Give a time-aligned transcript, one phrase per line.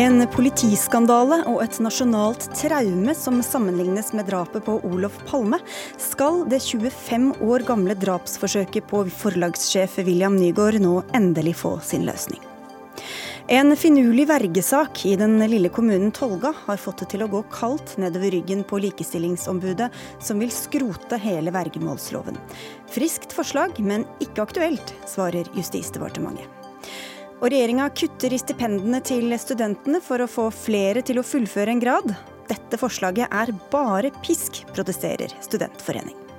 [0.00, 5.58] En politiskandale og et nasjonalt traume som sammenlignes med drapet på Olof Palme,
[6.00, 12.49] skal det 25 år gamle drapsforsøket på forlagssjef William Nygaard nå endelig få sin løsning.
[13.52, 17.96] En finurlig vergesak i den lille kommunen Tolga har fått det til å gå kaldt
[17.98, 19.88] nedover ryggen på Likestillingsombudet,
[20.22, 22.38] som vil skrote hele vergemålsloven.
[22.94, 26.46] Friskt forslag, men ikke aktuelt, svarer Justisdepartementet.
[27.40, 31.82] Og regjeringa kutter i stipendene til studentene for å få flere til å fullføre en
[31.82, 32.14] grad.
[32.46, 36.29] Dette forslaget er bare pisk, protesterer Studentforening.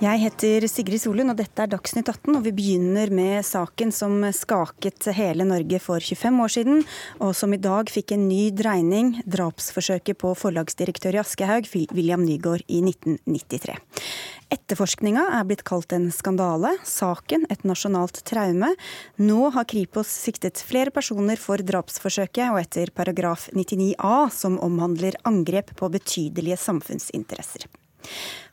[0.00, 2.38] Jeg heter Sigrid Solund, og dette er Dagsnytt 18.
[2.38, 6.78] Og vi begynner med saken som skaket hele Norge for 25 år siden,
[7.20, 9.10] og som i dag fikk en ny dreining.
[9.28, 13.76] Drapsforsøket på forlagsdirektør i Aschehoug, William Nygaard, i 1993.
[14.56, 18.72] Etterforskninga er blitt kalt en skandale, saken et nasjonalt traume.
[19.20, 25.20] Nå har Kripos siktet flere personer for drapsforsøket, og etter paragraf 99 a, som omhandler
[25.28, 27.68] angrep på betydelige samfunnsinteresser.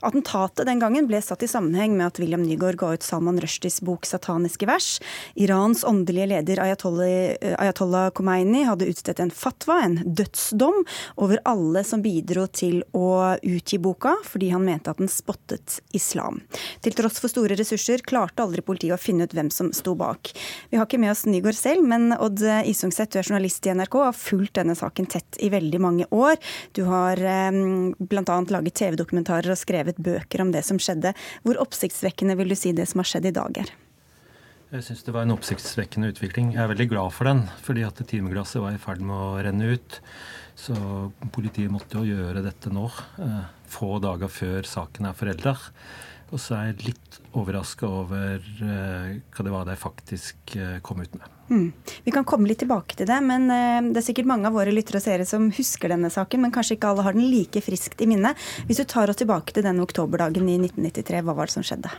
[0.05, 3.79] Attentatet den gangen ble satt i sammenheng med at William Nygaard ga ut Salman Rushdies
[3.81, 4.99] bok 'Sataniske vers'.
[5.35, 10.83] Irans åndelige leder Ayatollah Khomeini hadde utstedt en fatwa, en dødsdom,
[11.17, 16.43] over alle som bidro til å utgi boka, fordi han mente at den spottet islam.
[16.85, 20.29] Til tross for store ressurser klarte aldri politiet å finne ut hvem som sto bak.
[20.69, 23.97] Vi har ikke med oss Nygaard selv, men Odd Isungset, du er journalist i NRK
[23.97, 26.37] og har fulgt denne saken tett i veldig mange år.
[26.77, 27.51] Du har eh,
[27.97, 28.37] bl.a.
[28.53, 28.77] laget
[29.37, 31.13] TV-dokumentarer og skrevet bøker om det som skjedde.
[31.43, 33.71] Hvor oppsiktsvekkende vil du si det som har skjedd i dag er?
[34.71, 36.53] Jeg syns det var en oppsiktsvekkende utvikling.
[36.53, 39.69] Jeg er veldig glad for den, fordi at timeglasset var i ferd med å renne
[39.77, 40.01] ut.
[40.57, 40.75] Så
[41.31, 42.89] politiet måtte jo gjøre dette nå,
[43.23, 45.55] eh, få dager før saken er forelda.
[46.33, 50.99] Og så er jeg litt overraska over eh, hva det var de faktisk eh, kom
[50.99, 51.36] ut med.
[51.49, 51.71] Mm.
[52.03, 54.73] Vi kan komme litt tilbake til det, men eh, det er sikkert mange av våre
[54.73, 58.03] lyttere og seere som husker denne saken, men kanskje ikke alle har den like friskt
[58.03, 58.33] i minne.
[58.67, 61.93] Hvis du tar oss tilbake til denne oktoberdagen i 1993, hva var det som skjedde?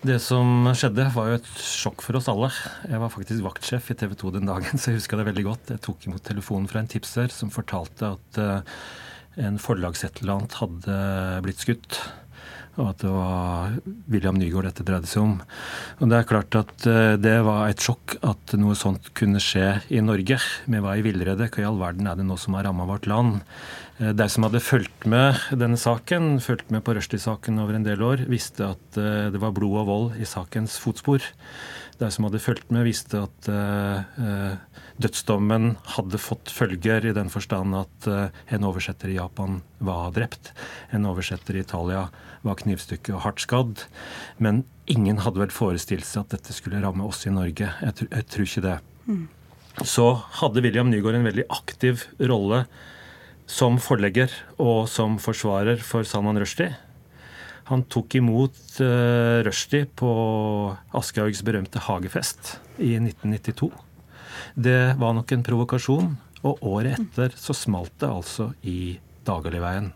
[0.00, 2.48] Det som skjedde, var jo et sjokk for oss alle.
[2.88, 5.74] Jeg var faktisk vaktsjef i TV 2 den dagen, så jeg husker det veldig godt.
[5.76, 8.40] Jeg tok imot telefonen fra en tipser som fortalte at
[9.40, 10.96] en forlagsetterlant hadde
[11.44, 12.00] blitt skutt
[12.80, 13.76] og at det var
[14.10, 15.34] William Nygaard dette dreide seg om.
[16.00, 19.80] Og Det er klart at eh, det var et sjokk at noe sånt kunne skje
[19.92, 20.40] i Norge.
[20.40, 21.50] Vi var i villrede.
[21.50, 23.42] Hva i all verden er det nå som har ramma vårt land?
[24.00, 28.02] Eh, de som hadde fulgt med denne saken, fulgt med på Rushdie-saken over en del
[28.06, 31.24] år, visste at eh, det var blod og vold i sakens fotspor.
[32.00, 33.48] De som hadde fulgt med, visste at
[35.04, 40.54] dødsdommen hadde fått følger i den forstand at en oversetter i Japan var drept.
[40.96, 42.06] En oversetter i Italia
[42.46, 43.84] var knivstukket og hardt skadd.
[44.38, 47.68] Men ingen hadde vel forestilt seg at dette skulle ramme oss i Norge.
[47.68, 48.78] Jeg, jeg tror ikke det.
[49.06, 49.26] Mm.
[49.86, 50.06] Så
[50.40, 52.64] hadde William Nygaard en veldig aktiv rolle
[53.50, 56.72] som forlegger og som forsvarer for Salman Rushdie.
[57.70, 60.10] Han tok imot uh, Rushdie på
[60.96, 63.70] Aschehougs berømte hagefest i 1992.
[64.58, 66.10] Det var nok en provokasjon,
[66.42, 68.98] og året etter så smalt det altså i
[69.28, 69.92] Dagaliveien.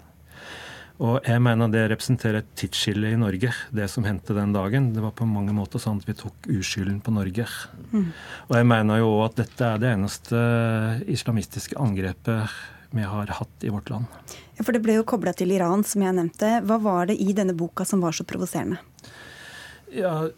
[1.03, 4.93] Og jeg mener det representerer et tidsskille i Norge, det som hendte den dagen.
[4.95, 7.49] Det var på mange måter sånn at vi tok uskylden på Norge.
[7.91, 8.13] Mm.
[8.47, 10.45] Og jeg mener jo at dette er det eneste
[11.11, 12.55] islamistiske angrepet
[12.95, 14.07] vi har hatt i vårt land.
[14.55, 16.61] Ja, For det ble jo kobla til Iran, som jeg nevnte.
[16.63, 18.79] Hva var det i denne boka som var så provoserende?
[19.91, 20.29] Ja,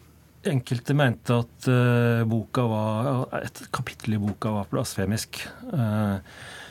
[0.46, 1.66] Enkelte mente at
[2.30, 5.40] boka var, et kapittel i boka var blasfemisk.
[5.72, 6.22] Uh,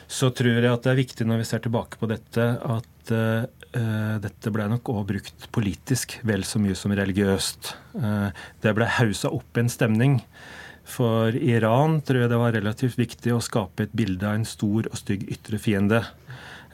[0.08, 3.12] så tror jeg at det er viktig når vi ser tilbake på dette, at
[4.22, 7.74] dette ble nok òg brukt politisk vel så mye som religiøst.
[7.96, 8.30] Uh,
[8.64, 10.20] det ble haussa opp en stemning.
[10.86, 14.86] For Iran tror jeg det var relativt viktig å skape et bilde av en stor
[14.86, 16.04] og stygg ytre fiende.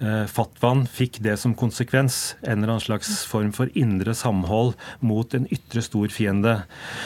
[0.03, 2.35] Eh, fatwaen fikk det som konsekvens.
[2.43, 6.57] En eller annen slags form for indre samhold mot en ytre stor fiende.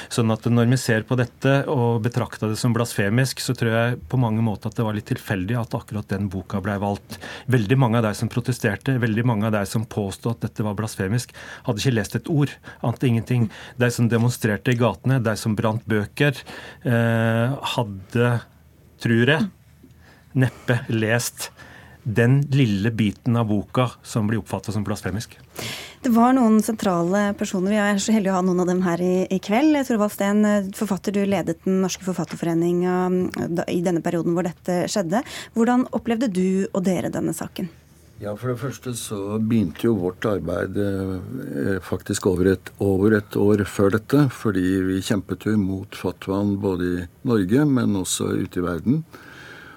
[0.09, 3.99] Sånn at når vi ser på dette og betrakta det som blasfemisk, så tror jeg
[4.09, 7.19] på mange måter at det var litt tilfeldig at akkurat den boka ble valgt.
[7.53, 10.79] Veldig mange av de som protesterte, veldig mange av de som påstod at dette var
[10.79, 11.37] blasfemisk,
[11.69, 12.55] hadde ikke lest et ord.
[12.81, 13.51] Ante ingenting.
[13.77, 16.41] De som demonstrerte i gatene, de som brant bøker,
[16.89, 18.33] eh, hadde,
[19.05, 19.51] tror jeg,
[20.37, 21.51] neppe lest
[22.07, 25.35] den lille biten av boka som blir oppfatta som blasfemisk.
[26.03, 27.73] Det var noen sentrale personer.
[27.75, 29.75] Vi er så heldige å ha noen av dem her i, i kveld.
[29.89, 30.45] Torvald Steen,
[30.77, 35.25] forfatter, du ledet Den norske forfatterforening i denne perioden hvor dette skjedde.
[35.57, 37.73] Hvordan opplevde du og dere denne saken?
[38.17, 43.37] Ja, For det første så begynte jo vårt arbeid eh, faktisk over et, over et,
[43.37, 44.23] år før dette.
[44.33, 49.03] Fordi vi kjempet jo imot fatwaen både i Norge, men også ute i verden.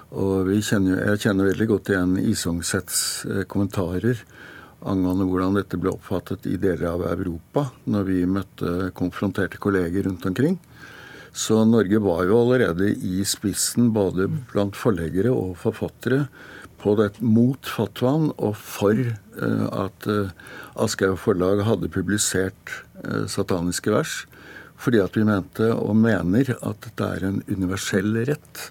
[0.09, 4.23] Og kjenner, jeg kjenner veldig godt igjen Isungsets eh, kommentarer
[4.79, 10.25] angående hvordan dette ble oppfattet i deler av Europa når vi møtte konfronterte kolleger rundt
[10.25, 10.57] omkring.
[11.35, 16.25] Så Norge var jo allerede i spissen både blant forleggere og forfattere
[16.79, 20.31] på det mot fatwaen og for uh, at uh,
[20.79, 22.73] Aschehoug forlag hadde publisert
[23.03, 24.21] uh, sataniske vers.
[24.79, 28.69] Fordi at vi mente og mener at det er en universell rett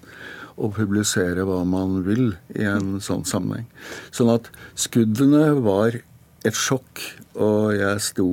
[0.59, 3.67] å publisere hva man vil i en sånn sammenheng.
[4.11, 6.01] Sånn at skuddene var
[6.45, 7.03] et sjokk,
[7.39, 8.31] og jeg sto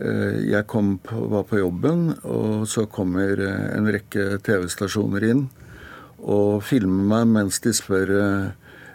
[0.00, 5.42] Jeg kom på, var på jobben, og så kommer en rekke TV-stasjoner inn
[6.24, 8.14] og filmer meg mens de spør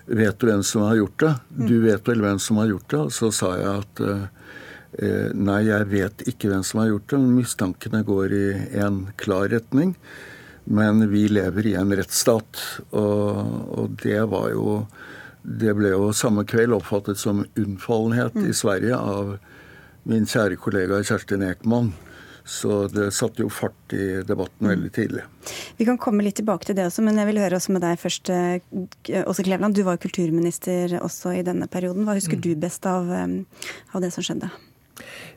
[0.06, 1.32] Vet du hvem som har gjort det?
[1.70, 3.00] Du vet vel hvem som har gjort det?
[3.08, 7.20] Og så sa jeg at eh, nei, jeg vet ikke hvem som har gjort det.
[7.24, 8.46] men Mistankene går i
[8.86, 9.96] en klar retning.
[10.66, 13.42] Men vi lever i en rettsstat, og,
[13.78, 14.86] og det var jo
[15.46, 19.36] Det ble jo samme kveld oppfattet som unnfallenhet i Sverige av
[20.10, 21.92] min kjære kollega Kjerstin Ekman.
[22.46, 25.24] Så det satte jo fart i debatten veldig tidlig.
[25.78, 27.98] Vi kan komme litt tilbake til det også, men jeg vil høre også med deg
[27.98, 28.30] først.
[28.30, 32.06] Eh, Åse Kleveland, du var kulturminister også i denne perioden.
[32.06, 34.52] Hva husker du best av, eh, av det som skjedde?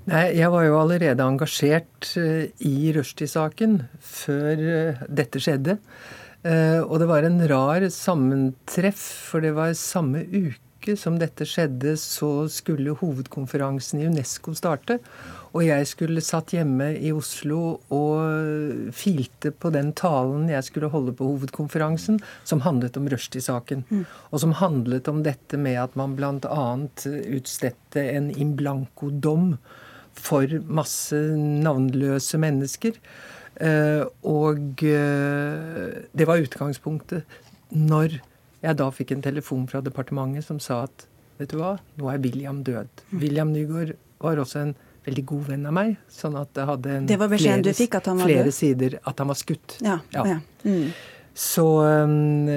[0.09, 4.63] Nei, Jeg var jo allerede engasjert eh, i Rushdie-saken før
[5.09, 5.79] dette skjedde.
[6.49, 12.47] Og det var en rar sammentreff, for det var samme uke som dette skjedde, så
[12.49, 15.01] skulle hovedkonferansen i Unesco starte.
[15.57, 21.15] Og jeg skulle satt hjemme i Oslo og filte på den talen jeg skulle holde
[21.17, 23.85] på hovedkonferansen, som handlet om Rushdie-saken.
[23.89, 24.05] Mm.
[24.31, 26.65] Og som handlet om dette med at man bl.a.
[27.39, 29.55] utstedte en in blanco-dom
[30.19, 32.99] for masse navnløse mennesker.
[33.59, 37.39] Eh, og eh, det var utgangspunktet.
[37.75, 38.19] Når
[38.63, 41.07] jeg da fikk en telefon fra departementet som sa at
[41.39, 42.91] vet du hva, nå er William død.
[43.11, 43.19] Mm.
[43.23, 45.95] William Nygaard var også en veldig god venn av meg.
[46.13, 49.79] Sånn at det hadde en, det flere, fikk, flere sider at han var skutt.
[49.85, 50.25] Ja, ja.
[50.35, 50.41] ja.
[50.65, 50.91] Mm.
[51.39, 52.51] Så, um,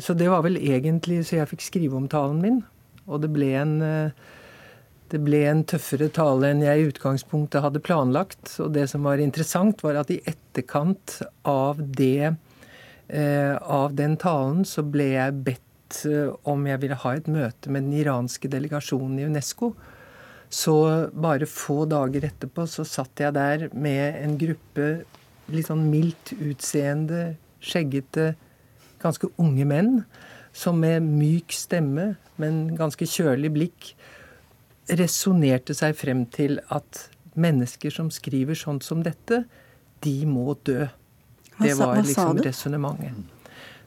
[0.00, 2.62] så, det var vel egentlig så jeg fikk skrive om talen min.
[3.06, 4.26] Og det ble en uh,
[5.12, 8.56] det ble en tøffere tale enn jeg i utgangspunktet hadde planlagt.
[8.62, 12.32] Og det som var interessant, var at i etterkant av det
[13.08, 17.70] eh, av den talen, så ble jeg bedt eh, om jeg ville ha et møte
[17.70, 19.74] med den iranske delegasjonen i UNESCO.
[20.56, 20.74] Så
[21.12, 24.86] bare få dager etterpå så satt jeg der med en gruppe
[25.52, 28.32] litt sånn mildt utseende, skjeggete,
[29.02, 29.90] ganske unge menn
[30.56, 33.90] som med myk stemme, men ganske kjølig blikk
[34.96, 37.06] resonnerte seg frem til at
[37.36, 39.42] mennesker som skriver sånt som dette,
[40.04, 40.86] de må dø.
[41.58, 43.34] Det var liksom resonnementet.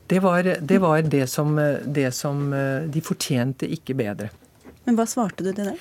[0.09, 1.53] Det var, det var det, som,
[1.85, 2.47] det som
[2.89, 4.31] De fortjente ikke bedre.
[4.87, 5.75] Men hva svarte du til det?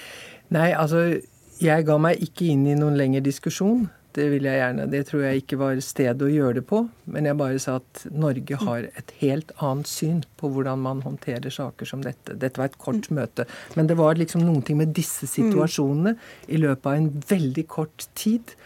[0.55, 1.21] Nei, altså
[1.59, 3.89] jeg ga meg ikke inn i noen lengre diskusjon.
[4.17, 4.87] Det vil jeg gjerne.
[4.91, 6.81] Det tror jeg ikke var stedet å gjøre det på.
[7.13, 11.53] Men jeg bare sa at Norge har et helt annet syn på hvordan man håndterer
[11.55, 12.39] saker som dette.
[12.41, 13.15] Dette var et kort mm.
[13.19, 13.47] møte.
[13.77, 16.17] Men det var liksom noen ting med disse situasjonene
[16.49, 18.57] i løpet av en veldig kort tid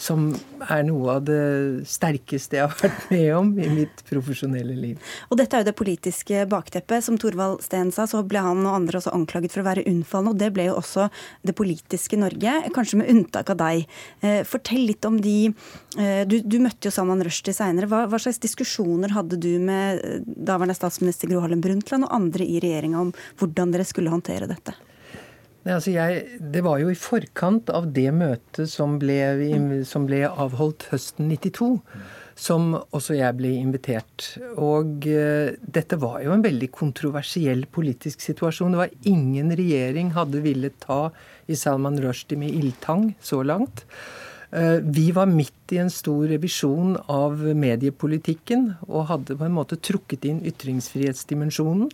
[0.00, 0.30] som
[0.70, 5.12] er noe av det sterkeste jeg har vært med om i mitt profesjonelle liv.
[5.30, 7.04] Og dette er jo det politiske bakteppet.
[7.06, 10.34] Som Thorvald Steen sa, så ble han og andre også anklaget for å være unnfallende.
[10.34, 11.08] Og det ble jo også
[11.46, 13.86] det politiske Norge, kanskje med unntak av deg.
[14.22, 17.90] Eh, fortell litt om de eh, Du, du møtte jo Salman Rushdie seinere.
[17.90, 22.46] Hva, hva, slags diskusjoner hadde du med eh, daværende statsminister Gro Harlem Brundtland og andre
[22.46, 24.76] i regjeringa om hvordan dere skulle håndtere dette?
[25.62, 29.18] Nei, altså jeg, det var jo i forkant av det møtet som ble,
[29.86, 31.76] som ble avholdt høsten 92,
[32.42, 34.26] som også jeg ble invitert.
[34.56, 38.74] Og uh, dette var jo en veldig kontroversiell politisk situasjon.
[38.74, 41.12] Det var ingen regjering hadde villet ta
[41.46, 43.84] i Salman Rushdie med ildtang så langt.
[44.50, 49.78] Uh, vi var midt i en stor revisjon av mediepolitikken og hadde på en måte
[49.78, 51.86] trukket inn ytringsfrihetsdimensjonen.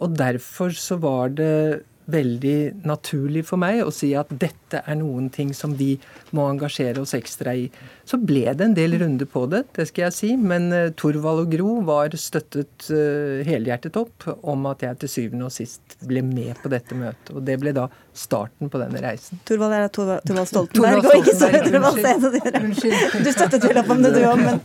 [0.00, 5.28] Og derfor så var det veldig naturlig for meg å si at dette er noen
[5.32, 5.96] ting som vi
[6.32, 7.66] må engasjere oss ekstra i.
[8.08, 10.32] Så ble det en del runder på det, det skal jeg si.
[10.36, 15.46] Men Thorvald Torvald og Gro var støttet uh, helhjertet opp om at jeg til syvende
[15.46, 17.30] og sist ble med på dette møtet.
[17.34, 19.40] Og det ble da starten på denne reisen.
[19.48, 23.22] Torvald er Torvald, Torvald Stoltenberg, og ikke så Thorvald Steen.
[23.22, 24.58] Du støttet vel opp om det, du òg, men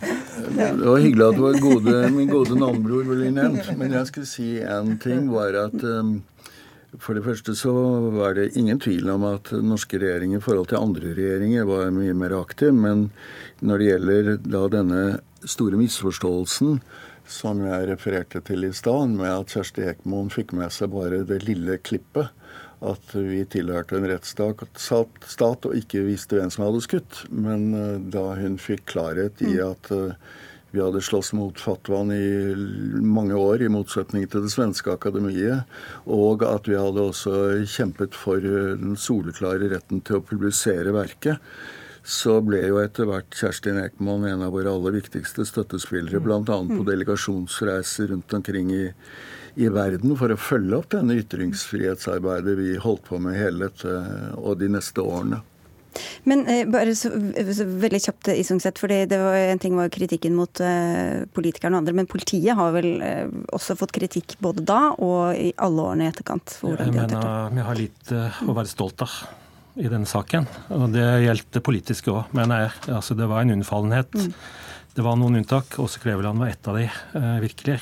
[0.58, 0.72] ja.
[0.74, 3.70] Det var hyggelig at gode, min gode navnebror ble nevnt.
[3.78, 6.18] Men jeg skulle si en ting, var at um,
[6.96, 7.74] For det første så
[8.16, 12.16] var det ingen tvil om at norske regjeringer i forhold til andre regjeringer var mye
[12.16, 12.72] mer aktiv.
[12.72, 13.10] Men
[13.60, 15.02] når det gjelder da denne
[15.44, 16.80] store misforståelsen
[17.28, 21.42] som jeg refererte til i stad, med at Kjersti Ekmoen fikk med seg bare det
[21.44, 22.32] lille klippet,
[22.88, 27.24] at vi tilhørte en rettsstat og ikke visste hvem som hadde skutt.
[27.34, 29.64] Men eh, da hun fikk klarhet i mm.
[29.66, 30.36] at eh,
[30.78, 32.54] vi hadde slåss mot fatwaen i
[33.02, 35.66] mange år, i motsetning til det svenske akademiet.
[36.06, 41.42] Og at vi hadde også kjempet for den soleklare retten til å publisere verket.
[42.08, 46.40] Så ble jo etter hvert Kjerstin Ekman en av våre aller viktigste støttespillere, bl.a.
[46.46, 48.86] på delegasjonsreiser rundt omkring i,
[49.60, 54.00] i verden for å følge opp denne ytringsfrihetsarbeidet vi holdt på med hele dette
[54.38, 55.42] og de neste årene.
[56.30, 57.12] Men eh, bare så,
[57.56, 61.78] så, veldig kjapt, eh, Isungset, for det var en ting var kritikken mot eh, politikerne
[61.78, 63.26] og andre, men politiet har vel eh,
[63.56, 66.58] også fått kritikk både da og i alle årene i etterkant?
[66.62, 69.20] For jeg mener vi har litt eh, å være stolt av
[69.78, 70.48] i denne saken.
[70.74, 72.72] Og det gjelder det politiske òg, mener jeg.
[72.98, 74.16] Altså, det var en unnfallenhet.
[74.18, 74.32] Mm.
[74.98, 75.78] Det var noen unntak.
[75.84, 77.78] Åse Kleveland var ett av de, eh, virkelig.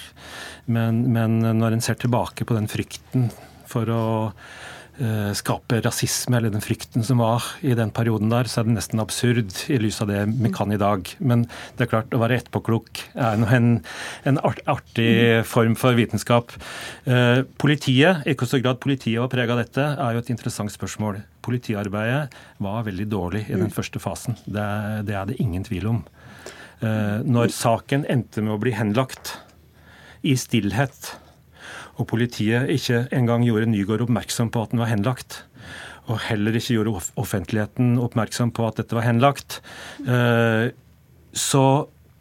[0.66, 3.30] Men, men når en ser tilbake på den frykten
[3.72, 4.04] for å
[5.36, 9.02] skape rasisme, eller den frykten som var i den perioden der, så er det nesten
[9.04, 11.10] absurd i lys av det vi kan i dag.
[11.20, 11.44] Men
[11.76, 13.70] det er klart, å være etterpåklok er en,
[14.24, 16.56] en artig form for vitenskap.
[17.04, 20.72] Eh, politiet, i hvor stor grad politiet var preget av dette, er jo et interessant
[20.72, 21.20] spørsmål.
[21.46, 24.40] Politiarbeidet var veldig dårlig i den første fasen.
[24.46, 24.70] Det,
[25.10, 26.02] det er det ingen tvil om.
[26.80, 29.36] Eh, når saken endte med å bli henlagt
[30.26, 31.14] i stillhet
[31.96, 35.44] og politiet ikke engang gjorde Nygaard oppmerksom på at den var henlagt.
[36.12, 39.62] Og heller ikke gjorde offentligheten oppmerksom på at dette var henlagt.
[40.06, 40.70] Eh,
[41.36, 41.66] så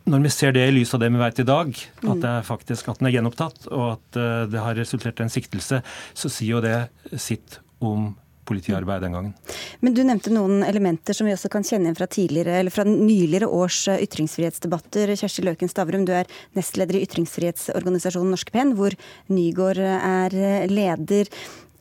[0.08, 2.46] når vi ser det i lys av det vi vet i dag, at, det er
[2.46, 5.80] faktisk, at den er gjenopptatt, og at eh, det har resultert i en siktelse,
[6.12, 8.12] så sier jo det sitt om
[8.44, 9.34] politiarbeid den gangen.
[9.80, 12.86] Men du nevnte noen elementer som vi også kan kjenne igjen fra, tidligere, eller fra
[12.88, 15.14] nyligere års eh, ytringsfrihetsdebatter.
[15.18, 18.96] Kjersti Løken Stavrum, du er nestleder i ytringsfrihetsorganisasjonen Norske Penn, hvor
[19.32, 21.30] Nygaard er eh, leder.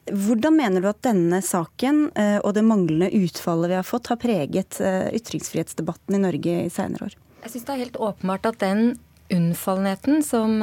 [0.10, 4.20] Hvordan mener du at denne saken eh, og det manglende utfallet vi har fått, har
[4.20, 4.82] preget
[5.16, 7.18] ytringsfrihetsdebatten i Norge i senere år?
[7.44, 8.94] Jeg syns det er helt åpenbart at den
[9.34, 10.60] unnfallenheten som,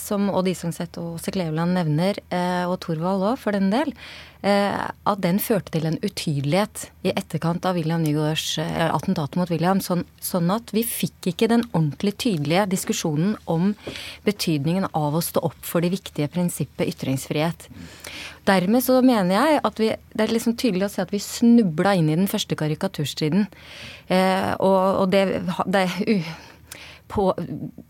[0.00, 2.18] som Odd Isungset og Åse Kleveland nevner,
[2.66, 7.66] og Thorvald òg for den del, Eh, at den førte til en utydelighet i etterkant
[7.66, 9.80] av William Nygaards eh, attentat mot William.
[9.82, 13.72] Sånn, sånn, at vi fikk ikke den ordentlig tydelige diskusjonen om
[14.28, 17.66] betydningen av å stå opp for det viktige prinsippet ytringsfrihet.
[18.48, 21.96] Dermed så mener jeg at vi, det er liksom tydelig å se at vi snubla
[21.98, 23.48] inn i den første karikaturstriden.
[24.06, 25.24] Eh, og, og det,
[25.66, 25.88] det
[27.08, 27.32] på,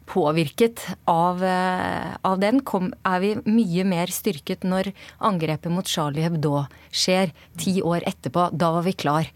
[0.06, 6.26] påvirket av, eh, av den, kom, er vi mye mer styrket når angrepet mot Charlie
[6.26, 8.48] Hebdo skjer ti år etterpå.
[8.54, 9.28] Da var vi klar.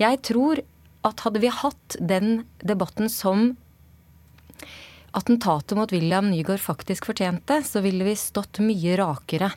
[0.00, 0.62] Jeg tror
[1.06, 3.54] at hadde vi hatt den debatten som
[5.16, 9.50] attentatet mot William Nygaard faktisk fortjente, så ville vi stått mye rakere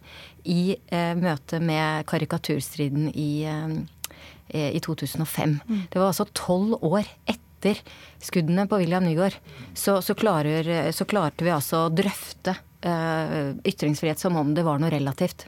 [0.49, 5.59] i eh, møte med karikaturstriden i, eh, i 2005.
[5.67, 5.83] Mm.
[5.91, 7.79] Det var altså tolv år etter etter
[8.23, 9.33] skuddene på William Nygaard,
[9.73, 12.55] så, så, klarer, så klarte vi altså å drøfte
[12.85, 15.47] uh, ytringsfrihet som om det var noe relativt.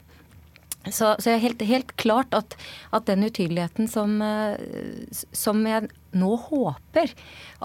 [0.85, 2.53] Så, så er helt, helt klart at,
[2.93, 4.53] at, den utydeligheten som, uh,
[5.33, 7.09] som jeg nå håper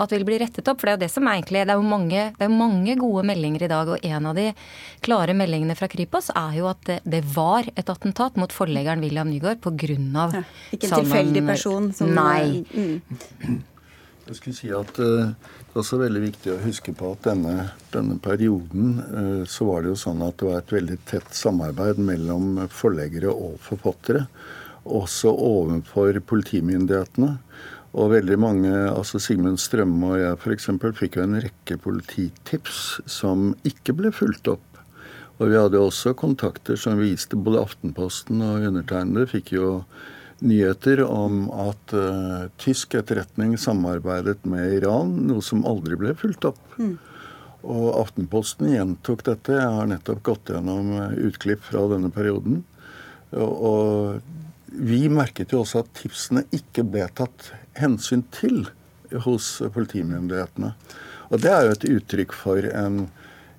[0.01, 0.81] at vil bli rettet opp.
[0.81, 2.97] For det er jo det som er egentlig Det er jo mange, det er mange
[2.99, 4.47] gode meldinger i dag, og en av de
[5.05, 9.29] klare meldingene fra Kripos er jo at det, det var et attentat mot forleggeren William
[9.31, 9.91] Nygaard pga.
[9.91, 10.43] Ja,
[10.73, 12.65] ikke en tilfeldig person som Nei.
[12.73, 13.61] Mm.
[14.31, 17.55] Jeg skulle si at uh, Det er også veldig viktig å huske på at denne,
[17.91, 21.99] denne perioden uh, så var det jo sånn at det var et veldig tett samarbeid
[21.99, 24.23] mellom forleggere og forfattere.
[24.87, 27.33] Også overfor politimyndighetene.
[27.99, 30.69] Og veldig mange, altså Sigmund Strømme og jeg f.eks.
[31.01, 34.63] fikk jo en rekke polititips som ikke ble fulgt opp.
[35.41, 39.71] Og vi hadde også kontakter som viste både Aftenposten og undertegnede fikk jo
[40.41, 46.61] nyheter om at uh, tysk etterretning samarbeidet med Iran, noe som aldri ble fulgt opp.
[46.81, 46.97] Mm.
[47.61, 49.59] Og Aftenposten gjentok dette.
[49.59, 52.63] Jeg har nettopp gått gjennom eh, utklipp fra denne perioden.
[53.37, 58.63] Og, og vi merket jo også at tipsene ikke ble tatt hensyn til
[59.27, 60.73] hos politimyndighetene.
[61.31, 63.03] Og det er jo et uttrykk for en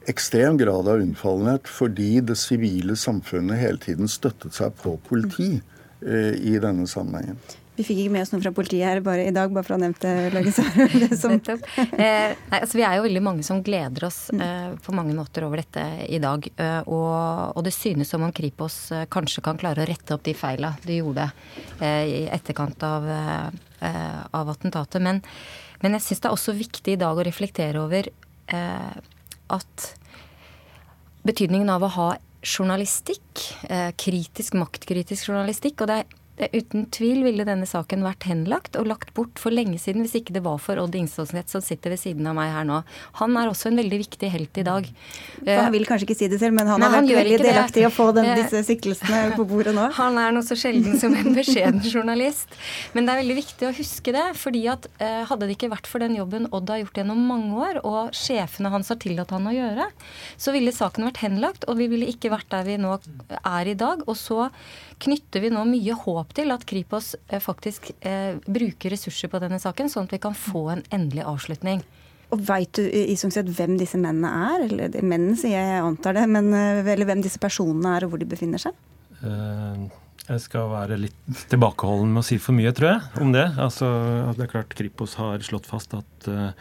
[0.10, 5.60] ekstrem grad av unnfallenhet fordi det sivile samfunnet hele tiden støttet seg på politi.
[5.60, 7.38] Eh, i denne sammenhengen.
[7.82, 9.78] Vi fikk ikke med oss noe fra politiet her bare i dag, bare for å
[9.78, 10.04] ha nevnt
[11.02, 11.16] det.
[11.18, 11.38] Som...
[11.40, 14.42] Eh, nei, altså, vi er jo veldig mange som gleder oss mm.
[14.44, 16.46] eh, på mange måter over dette i dag.
[16.52, 20.26] Eh, og, og, det synes som om Kripos eh, kanskje kan klare å rette opp
[20.28, 21.30] de feila de gjorde
[21.80, 25.02] eh, i etterkant av, eh, av attentatet.
[25.02, 25.24] Men,
[25.82, 28.12] men jeg syns det er også viktig i dag å reflektere over
[28.52, 29.84] at
[31.24, 32.08] betydningen av å ha
[32.46, 33.46] journalistikk,
[34.02, 35.82] kritisk, maktkritisk journalistikk.
[35.82, 36.18] Og det er
[36.50, 40.34] Uten tvil ville denne saken vært henlagt og lagt bort for lenge siden hvis ikke
[40.34, 42.80] det var for Odd Ingståsnett som sitter ved siden av meg her nå.
[43.20, 44.88] Han er også en veldig viktig helt i dag.
[45.38, 47.84] For han vil kanskje ikke si det selv, men han Nei, har vært veldig delaktig
[47.84, 49.88] i å få den, eh, disse siktelsene på bordet nå.
[50.00, 52.54] Han er noe så sjelden som en beskjeden journalist.
[52.96, 55.90] Men det er veldig viktig å huske det, fordi at eh, hadde det ikke vært
[55.90, 59.50] for den jobben Odd har gjort gjennom mange år, og sjefene hans har tillatt han
[59.50, 59.90] å gjøre,
[60.42, 62.98] så ville saken vært henlagt, og vi ville ikke vært der vi nå
[63.42, 64.02] er i dag.
[64.10, 64.50] Og så
[65.02, 69.60] knytter vi nå mye håp til at Kripos eh, faktisk eh, bruker ressurser på denne
[69.62, 71.84] saken, sånn at vi kan få en endelig avslutning.
[72.32, 74.68] Og Veit du i sett hvem disse mennene er?
[74.70, 76.28] Eller mennene, sier jeg, jeg antar det.
[76.32, 78.78] Men, eh, eller hvem disse personene er, og hvor de befinner seg?
[80.32, 83.44] Jeg skal være litt tilbakeholden med å si for mye, tror jeg, om det.
[83.60, 83.88] Altså,
[84.38, 86.54] det er klart Kripos har slått fast at uh,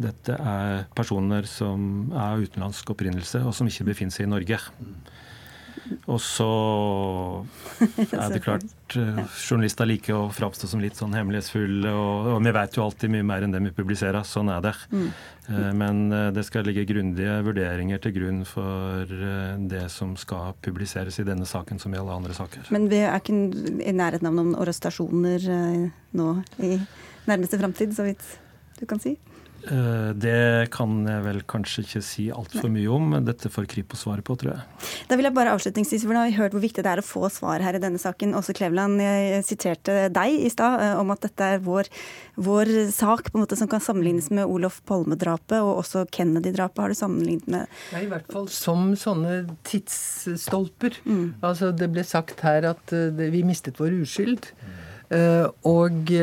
[0.00, 4.58] dette er personer som er av utenlandsk opprinnelse, og som ikke befinner seg i Norge.
[6.10, 6.48] Og så
[8.22, 12.54] er det klart eh, journalister liker å framstå som litt sånn hemmelighetsfulle, og, og, vi
[12.56, 14.26] vet jo alltid mye mer enn det vi publiserer.
[14.28, 14.74] Sånn er det.
[14.92, 15.08] Mm.
[15.48, 19.16] Eh, men eh, det skal ligge grundige vurderinger til grunn for
[19.72, 22.70] det som skal publiseres i denne saken, som i alle andre saker.
[22.74, 25.48] Men vi er ikke i nærheten av noen arrestasjoner
[26.18, 26.30] nå
[26.62, 26.76] i
[27.28, 28.24] nærmeste framtid, så vidt
[28.80, 29.16] du kan si?
[29.62, 33.14] Eh, det kan jeg vel kanskje ikke si altfor mye om.
[33.26, 34.90] Dette får Kripos svare på, tror jeg.
[35.10, 37.06] Da vil jeg bare avslutningsvis, for nå har vi hørt hvor viktig det er å
[37.06, 38.34] få svar her i denne saken.
[38.38, 41.90] Åse Kleveland, jeg siterte deg i stad eh, om at dette er vår,
[42.42, 46.82] vår, sak på en måte som kan sammenlignes med Olof Palme-drapet og også Kennedy-drapet.
[46.82, 50.98] Har du sammenlignet med Nei, I hvert fall som sånne tidsstolper.
[51.06, 51.26] Mm.
[51.44, 54.50] Altså Det ble sagt her at eh, vi mistet vår uskyld.
[54.62, 54.81] Uh,
[55.12, 56.14] og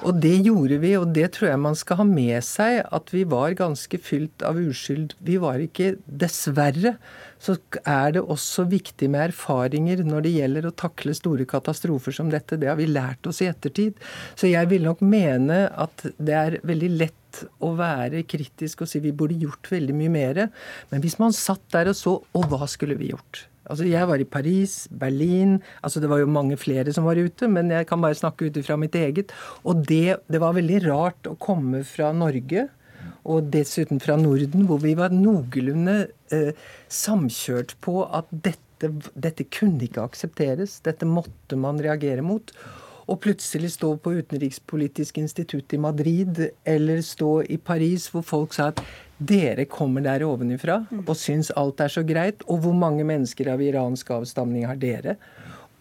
[0.00, 3.20] og det gjorde vi, og det tror jeg man skal ha med seg, at vi
[3.28, 5.12] var ganske fylt av uskyld.
[5.20, 6.94] Vi var ikke Dessverre
[7.40, 7.56] så
[7.88, 12.58] er det også viktig med erfaringer når det gjelder å takle store katastrofer som dette.
[12.60, 13.96] Det har vi lært oss i ettertid.
[14.36, 19.00] Så jeg vil nok mene at det er veldig lett å være kritisk og si
[19.00, 20.42] vi burde gjort veldig mye mer.
[20.92, 23.46] Men hvis man satt der og så Og hva skulle vi gjort?
[23.70, 27.48] Altså, jeg var i Paris, Berlin altså Det var jo mange flere som var ute,
[27.48, 29.32] men jeg kan bare snakke ut fra mitt eget.
[29.64, 32.68] Og det, det, var veldig rart å komme fra Norge,
[33.30, 35.96] og dessuten fra Norden, hvor vi var noenlunde
[36.32, 36.52] eh,
[36.88, 40.78] samkjørt på at dette, dette kunne ikke aksepteres.
[40.86, 42.52] Dette måtte man reagere mot.
[43.10, 48.70] Og plutselig stå på Utenrikspolitisk institutt i Madrid eller stå i Paris, hvor folk sa
[48.70, 48.82] at
[49.20, 52.44] dere kommer der ovenifra og syns alt er så greit.
[52.48, 55.16] Og hvor mange mennesker av iransk avstamning har dere?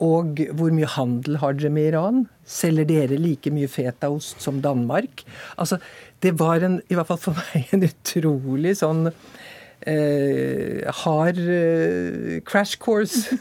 [0.03, 2.23] Og hvor mye handel har dere med Iran?
[2.47, 5.25] Selger dere like mye fetaost som Danmark?
[5.59, 5.79] Altså,
[6.23, 12.79] det var en, i hvert fall for meg en utrolig sånn eh, hard eh, crash
[12.79, 13.35] course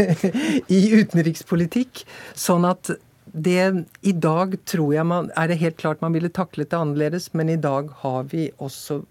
[0.78, 2.04] i utenrikspolitikk.
[2.36, 2.92] Sånn at
[3.34, 7.32] det, I dag tror jeg man, er det helt klart man ville taklet det annerledes,
[7.34, 9.02] men i dag har vi også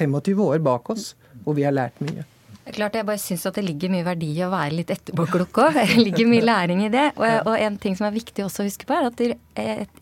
[0.00, 2.26] 25 år bak oss, og vi har lært mye.
[2.70, 5.70] Klart, Jeg bare syns at det ligger mye verdi i å være litt etterpåklokka.
[5.78, 7.06] Det ligger mye læring i det.
[7.18, 9.30] Og, og, en ting som er viktig også å huske på, er at i,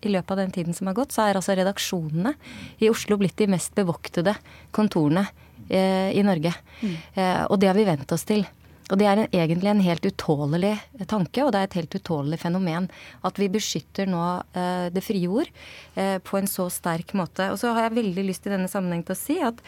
[0.02, 2.34] i, løpet av den tiden som har gått, så er altså redaksjonene
[2.82, 4.34] i Oslo blitt de mest bevoktede
[4.74, 5.24] kontorene
[5.70, 6.52] eh, i Norge.
[6.82, 6.96] Mm.
[7.14, 8.44] Eh, og det har vi vent oss til.
[8.88, 10.72] Og det er en, egentlig en helt utålelig
[11.10, 12.88] tanke, og det er et helt utålelig fenomen.
[13.26, 14.24] At vi beskytter nå
[14.56, 15.50] eh, det frie ord
[15.98, 17.50] eh, på en så sterk måte.
[17.52, 19.62] Og så har jeg veldig lyst i denne sammenheng til å si at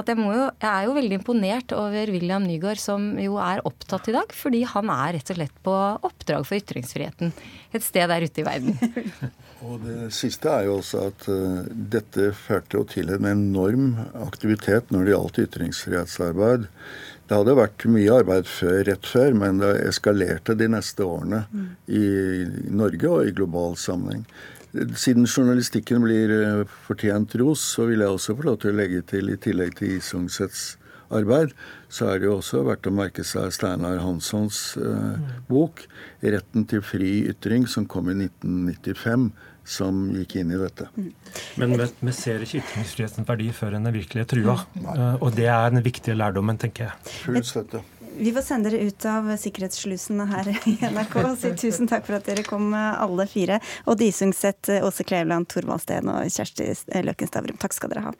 [0.00, 4.08] at jeg, jo, jeg, er jo veldig imponert over William Nygaard, som jo er opptatt
[4.08, 4.32] i dag.
[4.32, 5.74] Fordi han er rett og slett på
[6.08, 7.32] oppdrag for ytringsfriheten
[7.76, 8.78] et sted der ute i verden.
[9.66, 14.92] og Det siste er jo også at uh, dette førte jo til en enorm aktivitet
[14.94, 16.68] når det gjaldt ytringsfrihetsarbeid.
[17.32, 21.62] Det hadde vært mye arbeid før, rett før, men det eskalerte de neste årene mm.
[21.88, 22.02] i
[22.76, 24.26] Norge og i global sammenheng.
[25.00, 29.00] Siden journalistikken blir eh, fortjent ros, så vil jeg også få lov til å legge
[29.08, 30.74] til, i tillegg til Isungsets
[31.08, 31.56] arbeid,
[31.88, 35.32] så er det jo også verdt å merke seg Steinar Hanssons eh, mm.
[35.48, 35.86] bok
[36.20, 39.30] 'Retten til fri ytring', som kom i 1995
[39.64, 40.88] som gikk inn i dette.
[40.96, 41.10] Mm.
[41.60, 44.58] Men vi ser ikke ytringsfrihetens verdi før den er virkelig trua.
[44.82, 44.96] Nei.
[45.20, 47.16] og det er den viktige lærdommen, tenker jeg.
[47.24, 47.82] Full støtte.
[48.12, 52.18] Vi får sende dere ut av sikkerhetsslusene her i NRK og si tusen takk for
[52.18, 53.56] at dere kom, alle fire.
[53.88, 56.68] Og Disungset, Åse Kleveland, Thorvald Steen og Kjersti
[57.06, 57.60] Løkken Stavrum.
[57.62, 58.14] Takk skal dere ha.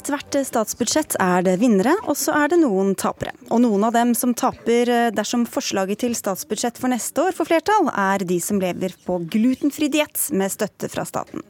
[0.00, 3.34] Ethvert statsbudsjett er det vinnere, og så er det noen tapere.
[3.52, 7.50] Og noen av dem som taper eh, dersom forslaget til statsbudsjett for neste år får
[7.50, 11.44] flertall, er de som lever på glutenfri diett med støtte fra staten.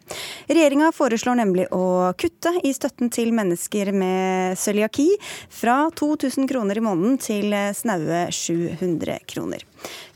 [0.51, 5.09] Regjeringa foreslår nemlig å kutte i støtten til mennesker med cøliaki
[5.49, 9.70] fra 2000 kroner i måneden til snaue 700 kroner.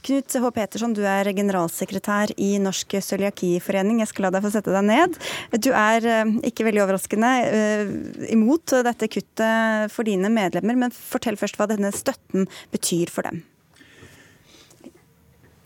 [0.05, 0.51] Knut H.
[0.53, 4.03] Petersson, du er generalsekretær i Norsk cøliakiforening.
[4.03, 5.17] Jeg skal la deg få sette deg ned.
[5.57, 7.95] Du er eh, ikke veldig overraskende eh,
[8.35, 13.45] imot dette kuttet for dine medlemmer, men fortell først hva denne støtten betyr for dem.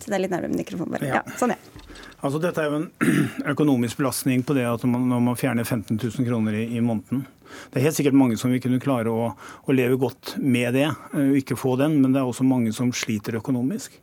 [0.09, 1.09] Det er litt nærmere mikrofonen, bare.
[1.09, 1.21] Ja.
[1.21, 1.79] ja, sånn, ja.
[2.19, 2.89] Altså, dette er jo en
[3.53, 7.27] økonomisk belastning på det at man, når man fjerner 15 000 kroner i, i, måneden.
[7.71, 10.89] Det er helt sikkert mange som vil kunne klare å, å leve godt med det,
[11.13, 14.01] og eh, ikke få den, men det er også mange som sliter økonomisk.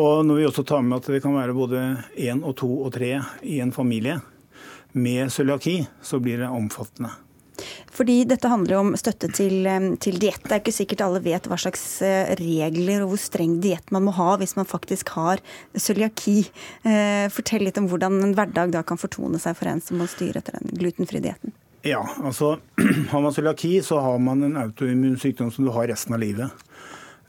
[0.00, 1.82] Og når vi også tar med at det kan være både
[2.18, 3.12] én og to og tre
[3.46, 4.16] i en familie
[4.94, 7.12] med cøliaki, så blir det omfattende.
[7.94, 9.68] Fordi dette handler jo om støtte til,
[10.02, 10.42] til diett.
[10.44, 14.06] Det er ikke sikkert alle vet hva slags eh, regler og hvor streng diett man
[14.06, 16.40] må ha hvis man faktisk har cøliaki.
[16.88, 20.08] Eh, fortell litt om hvordan en hverdag da kan fortone seg for en som må
[20.10, 21.54] styre etter den glutenfrie dietten.
[21.84, 22.56] Ja, altså
[23.12, 26.64] har man cøliaki, så har man en autoimmun sykdom som du har resten av livet.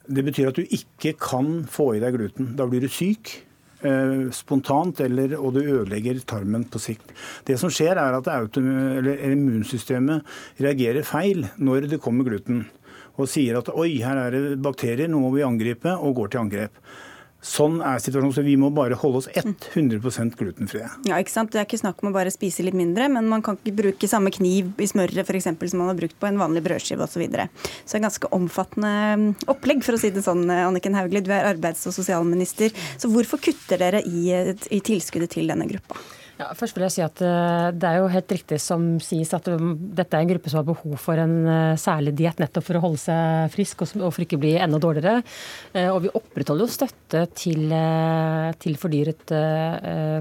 [0.05, 2.53] Det betyr at du ikke kan få i deg gluten.
[2.57, 3.33] Da blir du syk.
[3.83, 7.11] Eh, spontant, eller, og det ødelegger tarmen på sikt.
[7.45, 10.23] Det som skjer, er at immunsystemet
[10.63, 12.63] reagerer feil når det kommer gluten.
[13.19, 16.43] Og sier at oi, her er det bakterier, nå må vi angripe, og går til
[16.45, 16.79] angrep.
[17.45, 18.33] Sånn er situasjonen.
[18.33, 20.87] så Vi må bare holde oss 100% glutenfrie.
[21.05, 21.53] Ja, ikke sant?
[21.53, 24.09] Det er ikke snakk om å bare spise litt mindre, men man kan ikke bruke
[24.09, 27.15] samme kniv i smøret for eksempel, som man har brukt på en vanlig brødskive osv.
[27.15, 27.45] Så, videre.
[27.85, 28.89] så det er ganske omfattende
[29.21, 31.23] mm, opplegg, for å si det sånn, Anniken Hauglie.
[31.23, 32.75] Du er arbeids- og sosialminister.
[32.99, 36.01] Så hvorfor kutter dere i, i tilskuddet til denne gruppa?
[36.35, 39.45] Ja, først vil jeg si at eh, Det er jo helt riktig som sies at
[39.53, 42.75] um, dette er en gruppe som har behov for en eh, særlig diett nettopp for
[42.75, 45.21] å holde seg frisk og for ikke bli enda dårligere.
[45.71, 47.71] Eh, og vi opprettholder jo støtte til,
[48.59, 49.31] til fordyret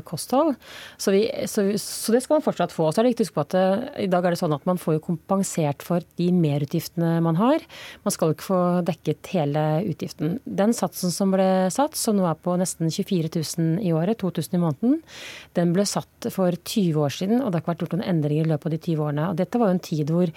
[0.07, 0.53] kosthold.
[1.01, 2.87] Så, vi, så, så, det skal man fortsatt få.
[2.93, 4.79] Så er det viktig å huske på at i dag er det sånn at man
[4.81, 7.65] får kompensert for de merutgiftene man har.
[8.07, 10.39] Man skal jo ikke få dekket hele utgiften.
[10.45, 14.59] Den satsen som ble satt, som nå er på nesten 24 000 i året, 2000
[14.59, 15.01] i måneden,
[15.59, 18.09] den ble satt satt for 20 år siden, og det har ikke vært gjort noen
[18.09, 19.29] endringer i løpet av de 20 årene.
[19.31, 20.31] Og dette var jo en tid hvor,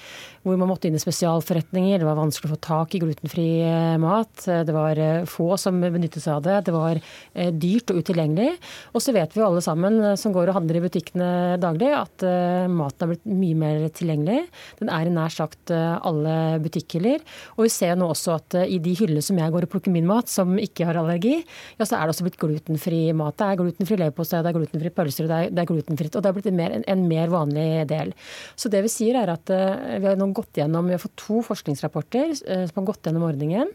[0.44, 3.98] hvor man måtte inn i spesialforretninger, det var vanskelig å få tak i glutenfri eh,
[4.02, 8.02] mat, det var eh, få som benyttet seg av det, det var eh, dyrt og
[8.02, 8.58] utilgjengelig.
[8.94, 11.30] Og så vet vi jo alle sammen som går og handler i butikkene
[11.62, 12.24] daglig, at
[12.72, 14.42] maten har blitt mye mer tilgjengelig.
[14.82, 17.24] Den er i nær sagt alle butikkhyller.
[17.56, 20.08] Og vi ser nå også at i de hyllene som jeg går og plukker min
[20.10, 21.40] mat, som ikke har allergi,
[21.78, 23.38] ja, så er det også blitt glutenfri mat.
[23.40, 26.16] Det er glutenfri leverpostei, det er glutenfri pølser, det er det er glutenfritt.
[26.16, 28.14] Og det har blitt en mer, en mer, vanlig del.
[28.56, 31.18] Så det vi sier er at uh, vi har nå gått gjennom, vi har fått
[31.20, 33.74] to forskningsrapporter uh, som har gått gjennom ordningen.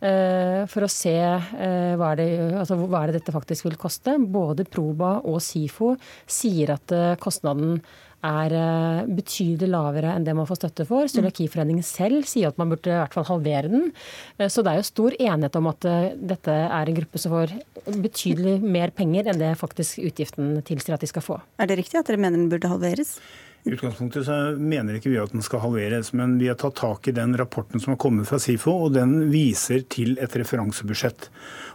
[0.00, 4.16] Uh, for å se hva er, det, altså, hva, er det, dette faktisk vil koste.
[4.20, 5.94] Både Proba og SIFO
[6.28, 7.80] sier at kostnaden
[8.26, 11.08] er eh, betydelig lavere enn det man får støtte for.
[11.10, 13.90] Cøliakiforeningen selv sier at man burde i hvert fall halvere den.
[14.38, 17.36] Eh, så det er jo stor enighet om at eh, dette er en gruppe som
[17.36, 17.54] får
[17.90, 21.38] betydelig mer penger enn det faktisk utgiften tilsier at de skal få.
[21.60, 23.16] Er det riktig at dere mener den burde halveres?
[23.60, 27.10] I utgangspunktet så mener ikke vi at den skal halveres, men vi har tatt tak
[27.10, 31.28] i den rapporten som har kommet fra SIFO, og den viser til et referansebudsjett.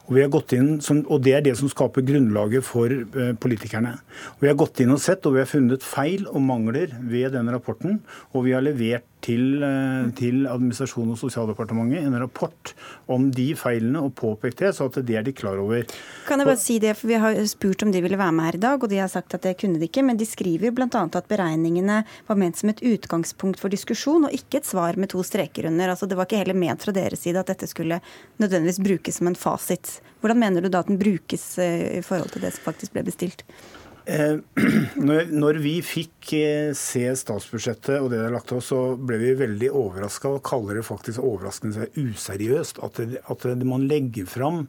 [0.05, 0.17] Og,
[0.53, 0.75] inn,
[1.09, 3.95] og, Det er det som skaper grunnlaget for eh, politikerne.
[4.35, 7.33] Og vi har gått inn og sett, og vi har funnet feil og mangler ved
[7.33, 7.99] den rapporten.
[8.33, 12.73] Og vi har levert til, eh, til Administrasjon- og sosialdepartementet en rapport
[13.11, 15.85] om de feilene og påpekt det, så at det er de klar over.
[16.27, 18.55] Kan jeg bare si det, for Vi har spurt om de ville være med her
[18.55, 20.03] i dag, og de har sagt at det kunne de ikke.
[20.03, 20.87] Men de skriver bl.a.
[20.89, 25.23] at beregningene var ment som et utgangspunkt for diskusjon, og ikke et svar med to
[25.23, 25.89] streker under.
[25.89, 28.01] Altså Det var ikke heller ment fra deres side at dette skulle
[28.39, 30.01] nødvendigvis brukes som en fasit.
[30.21, 33.03] Hvordan mener du da at den brukes eh, i forhold til det som faktisk ble
[33.05, 33.45] bestilt?
[34.05, 34.37] Eh,
[35.41, 39.31] når vi fikk eh, se statsbudsjettet og det det er lagt oss, så ble vi
[39.39, 43.01] veldig overraska og kaller det faktisk overraskende useriøst at
[43.65, 44.67] man legger fram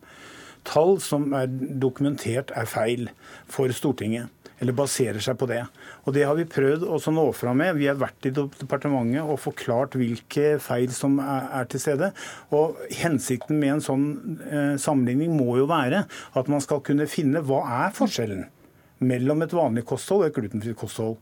[0.66, 3.10] tall som er dokumentert er feil
[3.44, 4.32] for Stortinget.
[4.56, 5.60] eller baserer seg på det.
[6.08, 7.76] Og Det har vi prøvd å nå fram med.
[7.76, 12.08] Vi har vært i departementet og forklart hvilke feil som er til stede.
[12.56, 14.06] Og Hensikten med en sånn
[14.48, 18.46] eh, sammenligning må jo være at man skal kunne finne hva er forskjellen
[19.04, 21.16] mellom et vanlig kosthold og et glutenfritt kosthold.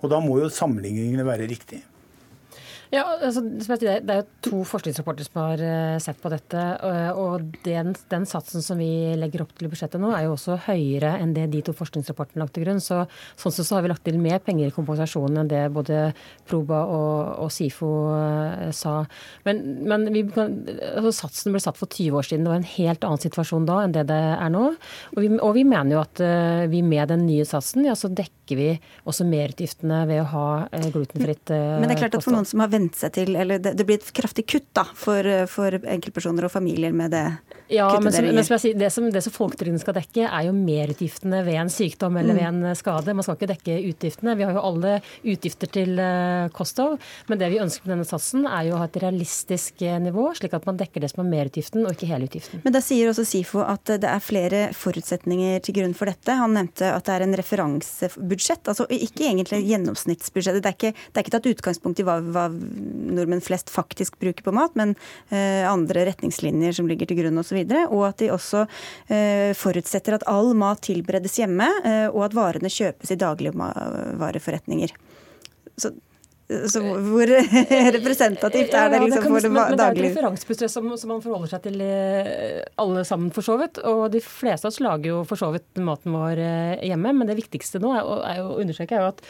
[0.00, 1.82] Og Da må jo sammenligningene være riktige.
[2.88, 6.60] Ja, altså, Det er jo to forskningsrapporter som har eh, sett på dette.
[7.20, 10.56] og den, den, satsen som vi legger opp til i budsjettet nå, er jo også
[10.68, 12.80] høyere enn det de to forskningsrapportene lagt til grunn.
[12.80, 13.02] Så,
[13.36, 16.12] sånn sett så har vi lagt til mer penger i kompensasjonen enn det både
[16.48, 19.02] Proba og, og SIFO uh, sa.
[19.44, 22.46] Men, men vi, altså, satsen ble satt for 20 år siden.
[22.46, 24.64] Det var en helt annen situasjon da enn det det er nå.
[25.12, 26.24] Og vi, og vi mener jo at
[26.72, 28.70] vi med den nye satsen ja, så dekker vi
[29.08, 30.48] også merutgiftene ved å ha
[30.88, 33.62] glutenfritt uh, Men det er klart at for noen som har vente seg til Eller
[33.62, 37.26] det, det blir et kraftig kutt da, for, for enkeltpersoner og familier med det
[37.68, 40.46] ja, men, som, men som jeg sier, det som, det som folketrygden skal dekke, er
[40.46, 42.38] jo merutgiftene ved en sykdom eller mm.
[42.38, 43.14] ved en skade.
[43.16, 44.36] Man skal ikke dekke utgiftene.
[44.38, 46.96] Vi har jo alle utgifter til uh, kosthold,
[47.28, 50.30] men det vi ønsker med denne satsen, er jo å ha et realistisk eh, nivå,
[50.38, 52.62] slik at man dekker det som er merutgiften, og ikke hele utgiften.
[52.64, 56.38] Men da sier også SIFO at det er flere forutsetninger til grunn for dette.
[56.40, 60.64] Han nevnte at det er en referansebudsjett, altså ikke egentlig gjennomsnittsbudsjettet.
[60.64, 64.44] Det er ikke, det er ikke tatt utgangspunkt i hva, hva nordmenn flest faktisk bruker
[64.44, 64.94] på mat, men
[65.30, 67.60] eh, andre retningslinjer som ligger til grunn osv.
[67.62, 68.64] Og, så og at de også
[69.12, 74.94] eh, forutsetter at all mat tilberedes hjemme, eh, og at varene kjøpes i dagligvareforretninger.
[75.78, 75.94] Så
[76.48, 77.28] så hvor
[77.98, 81.20] representativt er det liksom for det, men, men det er et referansebudsjett som, som, man
[81.20, 81.82] forholder seg til
[82.80, 83.76] alle sammen, for så vidt.
[83.84, 86.40] Og de fleste av oss lager jo for så vidt maten vår
[86.88, 87.12] hjemme.
[87.20, 89.20] Men det viktigste nå er, er å understreke er jo at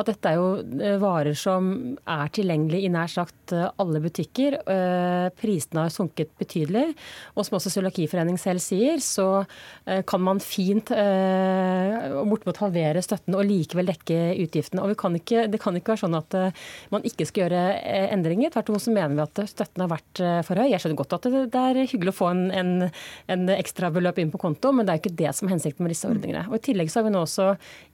[0.00, 0.48] at dette er jo
[0.82, 1.68] eh, varer som
[2.10, 4.56] er tilgjengelig i nær sagt eh, alle butikker.
[4.70, 6.86] Eh, prisene har sunket betydelig.
[7.34, 9.44] Og som også Cøliakiforeningen selv sier, så
[10.08, 14.84] kan man fint bortimot halvere støtten og likevel dekke utgiftene.
[14.84, 16.36] Og kan ikke, Det kan ikke være sånn at
[16.94, 17.62] man ikke skal gjøre
[18.14, 18.52] endringer.
[18.54, 20.70] Tvert imot så mener vi at støtten har vært for høy.
[20.70, 22.72] Jeg skjønner godt at det er hyggelig å få en, en,
[23.34, 25.94] en ekstrabeløp inn på konto, men det er jo ikke det som er hensikten med
[25.94, 26.46] disse ordningene.
[26.50, 27.50] Og I tillegg så har vi nå også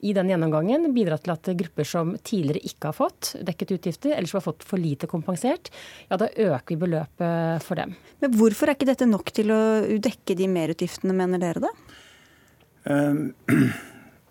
[0.07, 4.31] i den gjennomgangen bidratt til at grupper som tidligere ikke har fått dekket utgifter, eller
[4.31, 5.73] som har fått for lite kompensert,
[6.11, 7.97] ja da øker vi beløpet for dem.
[8.23, 9.61] Men hvorfor er ikke dette nok til å
[10.03, 11.75] dekke de merutgiftene, mener dere det?
[12.91, 13.35] Um,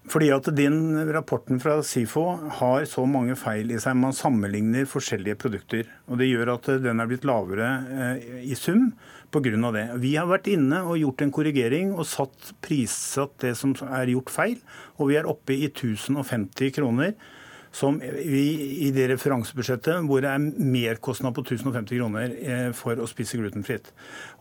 [0.09, 2.23] fordi at din Rapporten fra SIFO
[2.59, 3.97] har så mange feil i seg.
[3.99, 5.89] Man sammenligner forskjellige produkter.
[6.09, 8.89] og Det gjør at den er blitt lavere eh, i sum
[9.29, 9.71] pga.
[9.75, 9.85] det.
[10.01, 14.33] Vi har vært inne og gjort en korrigering og satt prissatt det som er gjort
[14.33, 14.57] feil.
[14.97, 17.13] Og vi er oppe i 1050 kroner
[17.75, 18.43] som vi,
[18.87, 23.91] i det referansebudsjettet hvor det er merkostnad på 1050 kroner eh, for å spise glutenfritt.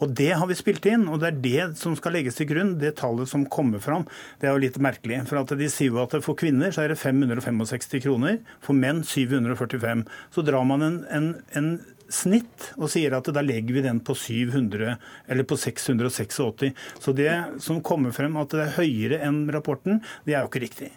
[0.03, 2.77] Og Det har vi spilt inn, og det er det som skal legges til grunn.
[2.81, 4.07] Det tallet som kommer fram,
[4.41, 5.21] det er jo litt merkelig.
[5.29, 9.05] For at De sier jo at for kvinner så er det 565 kroner, for menn
[9.07, 10.07] 745.
[10.35, 11.73] Så drar man en, en, en
[12.09, 14.97] snitt og sier at da legger vi den på 700
[15.29, 16.73] eller på 686.
[17.03, 20.65] Så det som kommer frem at det er høyere enn rapporten, det er jo ikke
[20.65, 20.91] riktig.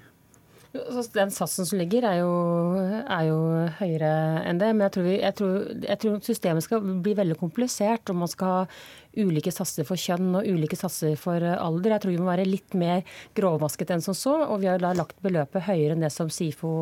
[0.71, 2.31] Den satsen som ligger, er jo,
[3.03, 3.39] er jo
[3.81, 4.11] høyere
[4.47, 4.69] enn det.
[4.71, 8.09] Men jeg tror, vi, jeg, tror, jeg tror, systemet skal bli veldig komplisert.
[8.09, 8.61] og man skal ha
[9.17, 11.95] ulike satser for kjønn og ulike satser for eh, alder.
[11.95, 13.01] Jeg tror vi må være litt mer
[13.37, 14.35] grovmasket enn som så.
[14.47, 16.73] Og vi har da lagt beløpet høyere enn det som SIFO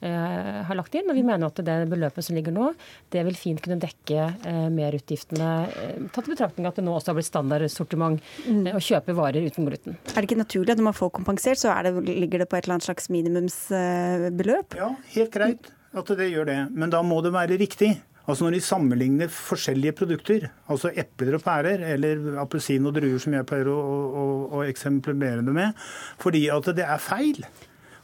[0.00, 1.10] eh, har lagt inn.
[1.10, 2.72] Og vi mener at det beløpet som ligger nå,
[3.14, 5.52] det vil fint kunne dekke eh, merutgiftene.
[5.66, 8.66] Eh, tatt i betraktning at det nå også har blitt standardsortiment mm.
[8.66, 10.00] eh, å kjøpe varer uten gluten.
[10.14, 12.66] Er det ikke naturlig at når man får kompensert, så det, ligger det på et
[12.66, 14.78] eller annet slags minimumsbeløp?
[14.80, 16.58] Ja, helt greit at det gjør det.
[16.76, 17.94] Men da må det være riktig.
[18.26, 23.36] Altså Når de sammenligner forskjellige produkter, altså epler og pærer, eller appelsin og druer, som
[23.36, 24.24] jeg pleier å, å,
[24.58, 25.86] å eksemplifere det med,
[26.18, 27.44] fordi at det er feil.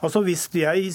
[0.02, 0.88] Altså hvis, jeg,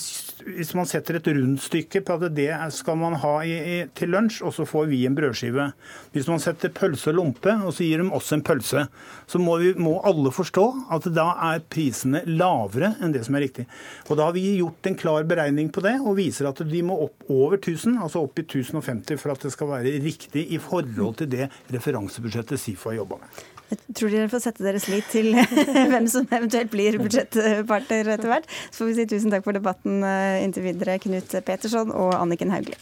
[0.44, 4.42] hvis, man setter et rundstykke på at det skal man ha i, i, til lunsj,
[4.44, 5.70] og så får vi en brødskive.
[6.12, 8.84] Hvis man setter pølse og lompe, og så gir de oss en pølse,
[9.32, 10.66] så må, vi, må alle forstå
[10.98, 13.68] at da er prisene lavere enn det som er riktig.
[14.10, 17.00] Og Da har vi gjort en klar beregning på det, og viser at de må
[17.08, 21.22] opp over 1000, altså opp i 1050 for at det skal være riktig i forhold
[21.22, 23.46] til det referansebudsjettet SIFO har jobba med.
[23.68, 25.34] Jeg tror dere får sette deres lit til
[25.92, 28.52] hvem som eventuelt blir budsjettpartner etter hvert.
[28.70, 32.54] Så får vi si tusen takk for debatten eh, inntil videre, Knut Petersson og Anniken
[32.56, 32.80] Hauglie.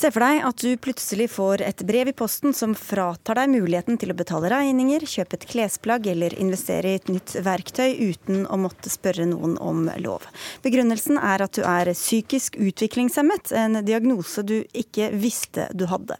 [0.00, 3.98] Se for deg at du plutselig får et brev i posten som fratar deg muligheten
[4.00, 8.56] til å betale regninger, kjøpe et klesplagg eller investere i et nytt verktøy uten å
[8.62, 10.24] måtte spørre noen om lov.
[10.64, 16.16] Begrunnelsen er at du er psykisk utviklingshemmet, en diagnose du ikke visste du hadde.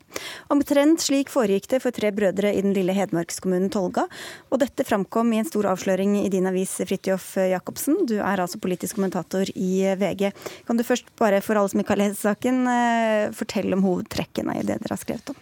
[0.52, 4.04] Omtrent slik foregikk det for tre brødre i den lille hedmarkskommunen Tolga.
[4.52, 8.02] Og dette framkom i en stor avsløring i din avis, Fridtjof Jacobsen.
[8.04, 9.72] Du er altså politisk kommentator i
[10.04, 10.28] VG.
[10.68, 14.58] Kan du først bare, for alle som ikke har lest saken, eh, fortelle om hovedtrekkene
[14.58, 15.38] i det dere har skrevet om?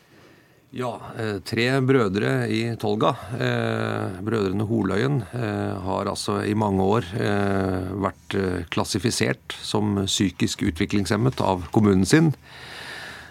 [0.71, 7.05] Ja, eh, tre brødre i Tolga, eh, brødrene Holøyen, eh, har altså i mange år
[7.97, 12.35] vært klassifisert som psykisk utviklingshemmet av kommunen sin.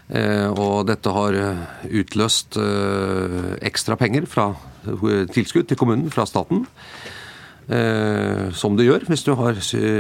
[0.10, 1.34] Og dette har
[1.84, 2.56] utløst
[3.62, 4.56] ekstra penger fra
[5.28, 6.66] tilskudd til kommunen fra staten.
[7.68, 9.58] Som det gjør hvis du har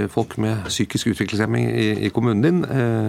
[0.07, 1.65] folk med psykisk utviklingshemming
[2.07, 2.61] i kommunen din.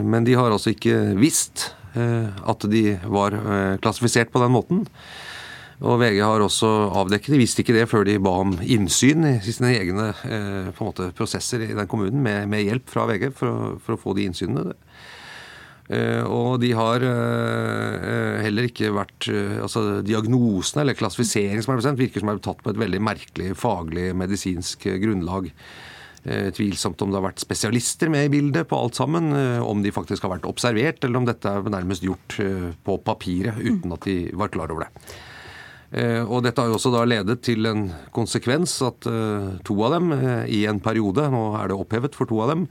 [0.02, 1.68] Men de har altså ikke visst
[1.98, 4.84] Eh, at de var eh, klassifisert på den måten.
[5.78, 6.68] Og VG har også
[6.98, 11.12] avdekket, de visste ikke det før de ba om innsyn i sine egne eh, måte,
[11.16, 14.26] prosesser i den kommunen, med, med hjelp fra VG for å, for å, få de
[14.26, 14.74] innsynene.
[15.88, 17.00] Og de har
[18.44, 22.74] heller ikke vært altså Diagnosene eller klassifiseringen som er bestemt, virker som er tatt på
[22.74, 25.48] et veldig merkelig faglig medisinsk grunnlag.
[26.28, 29.30] Eh, tvilsomt om det har vært spesialister med i bildet på alt sammen.
[29.32, 32.98] Eh, om de faktisk har vært observert, eller om dette er nærmest gjort eh, på
[33.06, 35.16] papiret uten at de var klar over det.
[36.28, 39.06] Og Dette har jo også da ledet til en konsekvens at
[39.64, 40.10] to av dem
[40.44, 42.66] i en periode, nå er det opphevet for to av dem,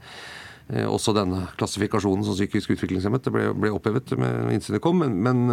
[0.68, 5.46] også denne klassifikasjonen som psykisk utviklingshemmet det ble, ble opphevet med innsynet kom, men, men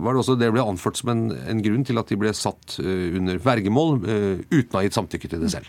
[0.00, 2.78] var det også det ble anført som en, en, grunn til at de ble satt
[2.80, 5.68] under vergemål uten å ha gitt samtykke til det selv.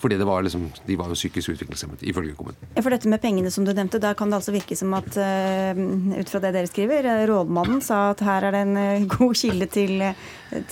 [0.00, 2.56] Fordi var liksom, de var jo psykisk utviklingshemmet, ifølge kommunen.
[2.72, 5.12] Ja, for dette med pengene som du nevnte, da kan det altså virke som at
[5.12, 5.80] uh,
[6.16, 9.36] ut fra det dere skriver, eh, rådmannen sa at her er det en uh, god
[9.36, 10.00] kilde til,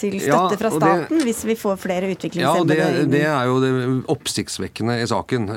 [0.00, 2.80] til støtte ja, fra staten det, hvis vi får flere utviklingshemmede.
[2.80, 3.72] Ja, det, det, er jo det
[4.16, 5.48] oppsiktsvekkende i saken.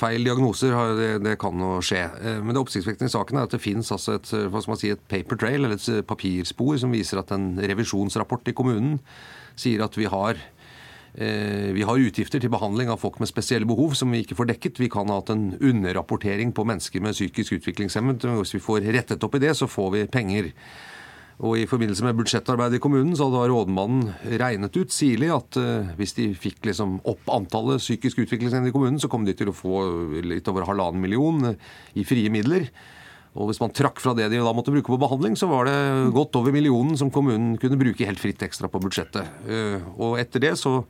[0.00, 2.08] Feil diagnoser det, det, kan jo skje.
[2.42, 4.90] men det oppsiktsvekkende i saken er at det finnes altså et, hva skal man si,
[4.96, 8.98] et paper trail, eller et papirspor, som viser at en revisjonsrapport i kommunen
[9.60, 10.59] sier at vi har Eh,
[11.14, 14.78] vi har utgifter til behandling av folk med spesielle behov som vi ikke får dekket.
[14.78, 18.28] Vi kan ha hatt en underrapportering på mennesker med psykisk utviklingshemmet.
[18.38, 20.52] Hvis vi får rettet opp i det, så får vi penger.
[21.40, 24.10] Og I forbindelse med budsjettarbeidet i kommunen så hadde rådmannen
[24.42, 29.00] regnet ut sirlig at uh, hvis de fikk liksom opp antallet psykisk utviklingshemmede i kommunen,
[29.00, 29.80] så kom de til å få
[30.20, 31.54] litt over halvannen million
[31.96, 32.68] i frie midler.
[33.38, 35.76] Og hvis man trakk fra det de da måtte bruke på behandling, så var det
[36.16, 39.28] godt over millionen som kommunen kunne bruke helt fritt ekstra på budsjettet.
[39.46, 40.80] Eh, og etter det så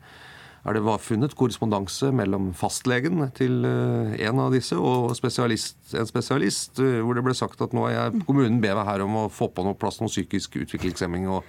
[0.60, 6.80] er det funnet korrespondanse mellom fastlegen til eh, en av disse og spesialist, en spesialist,
[6.84, 9.28] eh, hvor det ble sagt at nå er jeg, kommunen ber meg her om å
[9.32, 11.28] få på noe plass noe psykisk utviklingshemming.
[11.32, 11.48] og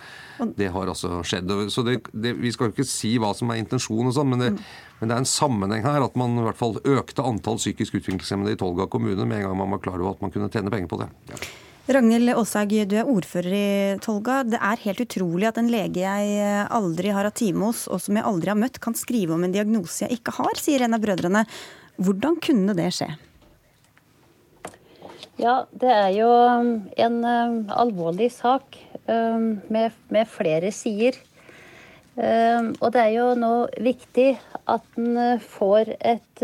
[0.56, 1.52] Det har altså skjedd.
[1.74, 4.45] Så det, det, Vi skal jo ikke si hva som er intensjonen, og sånn, men,
[4.45, 4.54] det,
[5.02, 8.56] men det er en sammenheng her at man i hvert fall økte antall psykisk utviklingshemmede
[8.56, 10.91] i Tolga kommune med en gang man var klar over at man kunne tjene penger
[10.91, 11.12] på det.
[11.34, 11.41] Ja.
[11.89, 13.70] Ragnhild Aashaug, du er ordfører i
[14.06, 14.44] Tolga.
[14.46, 18.20] Det er helt utrolig at en lege jeg aldri har hatt time hos, og som
[18.20, 21.02] jeg aldri har møtt, kan skrive om en diagnose jeg ikke har, sier en av
[21.02, 21.41] brødrene.
[21.98, 23.10] Hvordan kunne det skje?
[25.41, 28.78] Ja, det er jo um, en um, alvorlig sak
[29.10, 31.17] um, med, med, flere sider.
[32.13, 34.36] Og det er jo nå viktig
[34.70, 36.44] at en uh, får et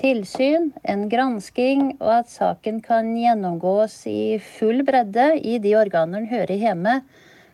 [0.00, 6.30] tilsyn, en gransking, og at saken kan gjennomgås i full bredde i de organer den
[6.30, 7.00] hører hjemme,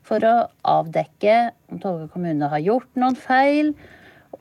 [0.03, 1.37] for å avdekke
[1.71, 3.73] om Tolga kommune har gjort noen feil,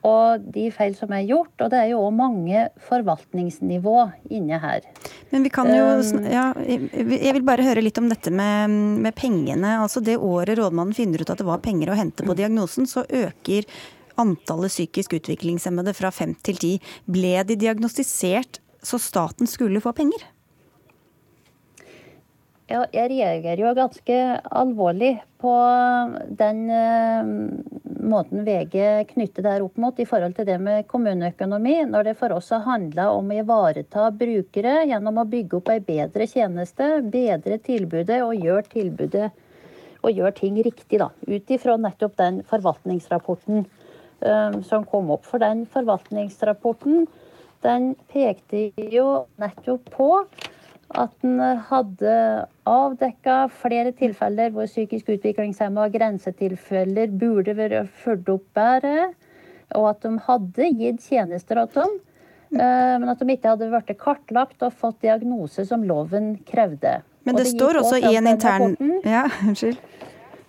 [0.02, 1.52] og de feil som er gjort.
[1.62, 3.96] Og det er jo òg mange forvaltningsnivå
[4.34, 4.86] inne her.
[5.30, 8.72] Men vi kan jo um, ja, Jeg vil bare høre litt om dette med,
[9.04, 9.76] med pengene.
[9.84, 13.06] Altså Det året rådmannen finner ut at det var penger å hente på diagnosen, så
[13.06, 13.68] øker
[14.20, 16.76] antallet psykisk utviklingshemmede fra fem til ti.
[17.06, 20.24] Ble de diagnostisert så staten skulle få penger?
[22.70, 24.16] Ja, jeg reagerer jo ganske
[24.48, 25.52] alvorlig på
[26.38, 27.32] den uh,
[28.08, 32.32] måten VG knytter det opp mot i forhold til det med kommuneøkonomi, når det for
[32.32, 37.60] oss har handla om å ivareta brukere gjennom å bygge opp ei bedre tjeneste, bedre
[37.60, 39.28] tilbudet og gjøre tilbudet
[40.02, 41.10] og gjøre ting riktig, da.
[41.28, 43.66] Ut ifra nettopp den forvaltningsrapporten
[44.68, 45.26] som kom opp.
[45.26, 47.06] For den forvaltningsrapporten
[47.62, 49.06] den pekte jo
[49.40, 50.08] nettopp på
[50.92, 52.14] at en hadde
[52.68, 59.12] avdekka flere tilfeller hvor psykisk utviklingshemma grensetilfeller burde vært fulgt opp bedre,
[59.78, 61.94] og at de hadde gitt tjenester til dem,
[62.58, 67.00] uh, men at de ikke hadde blitt kartlagt og fått diagnose som loven krevde.
[67.24, 68.76] Men det, det står også i en intern
[69.06, 69.78] Ja, unnskyld.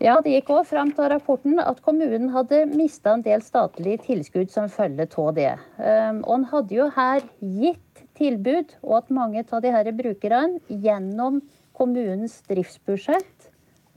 [0.03, 4.49] Ja, Det gikk òg fram til rapporten at kommunen hadde mista en del statlige tilskudd
[4.51, 5.53] som følge av det.
[5.79, 10.59] Ehm, og en hadde jo her gitt tilbud, og at mange av de her brukerne
[10.67, 11.39] gjennom
[11.73, 13.49] kommunens driftsbudsjett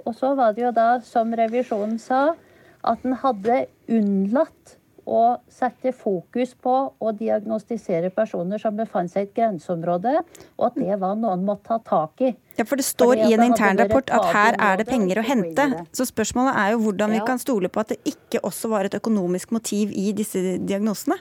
[0.06, 2.36] Og så var det jo da, som revisjonen sa,
[2.84, 4.75] at en hadde unnlatt
[5.06, 10.16] å sette fokus på å diagnostisere personer som befant seg i et grenseområde,
[10.58, 12.32] og at det var noe en måtte ta tak i.
[12.58, 15.68] Ja, for Det står i en internrapport at her er det penger å hente.
[15.94, 18.96] Så spørsmålet er jo hvordan vi kan stole på at det ikke også var et
[18.98, 21.18] økonomisk motiv i disse diagnosene?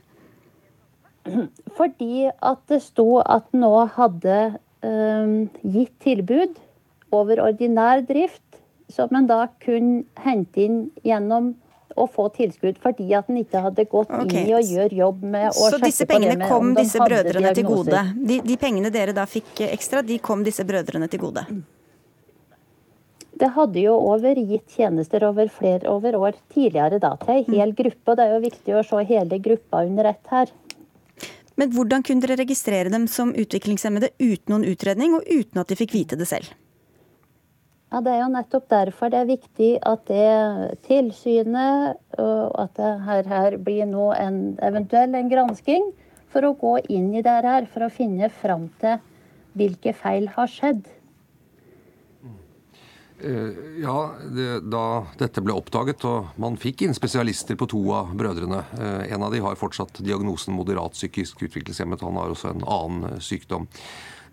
[1.78, 4.40] Fordi at det sto at nå hadde
[4.86, 6.58] um, gitt tilbud
[7.16, 8.42] over ordinær drift,
[8.90, 11.56] som en da kunne hente inn gjennom
[11.96, 14.42] å få tilskudd fordi at en ikke hadde gått okay.
[14.44, 17.68] inn i å gjøre jobb med å Så disse pengene med, kom disse brødrene til
[17.68, 18.02] gode?
[18.20, 21.46] De, de, pengene dere da fikk ekstra, de kom disse brødrene til gode?
[23.36, 27.74] Det hadde jo over gitt tjenester over flere over år tidligere da, til ei hel
[27.76, 28.12] gruppe.
[28.12, 30.54] og Det er jo viktig å se hele gruppa under ett her.
[31.60, 35.80] Men hvordan kunne dere registrere dem som utviklingshemmede uten noen utredning, og uten at de
[35.80, 36.52] fikk vite det selv?
[37.96, 42.90] Ja, Det er jo nettopp derfor det er viktig at det tilsynet og at det
[43.06, 45.94] her, her blir nå en eventuell en gransking
[46.28, 49.00] for å gå inn i det her for å finne fram til
[49.56, 50.90] hvilke feil har skjedd.
[53.24, 53.96] Eh, ja,
[54.28, 59.14] det, da dette ble oppdaget og man fikk inn spesialister på to av brødrene eh,
[59.16, 62.04] En av de har fortsatt diagnosen moderat psykisk utviklingshemmet.
[62.04, 63.70] Han har også en annen sykdom.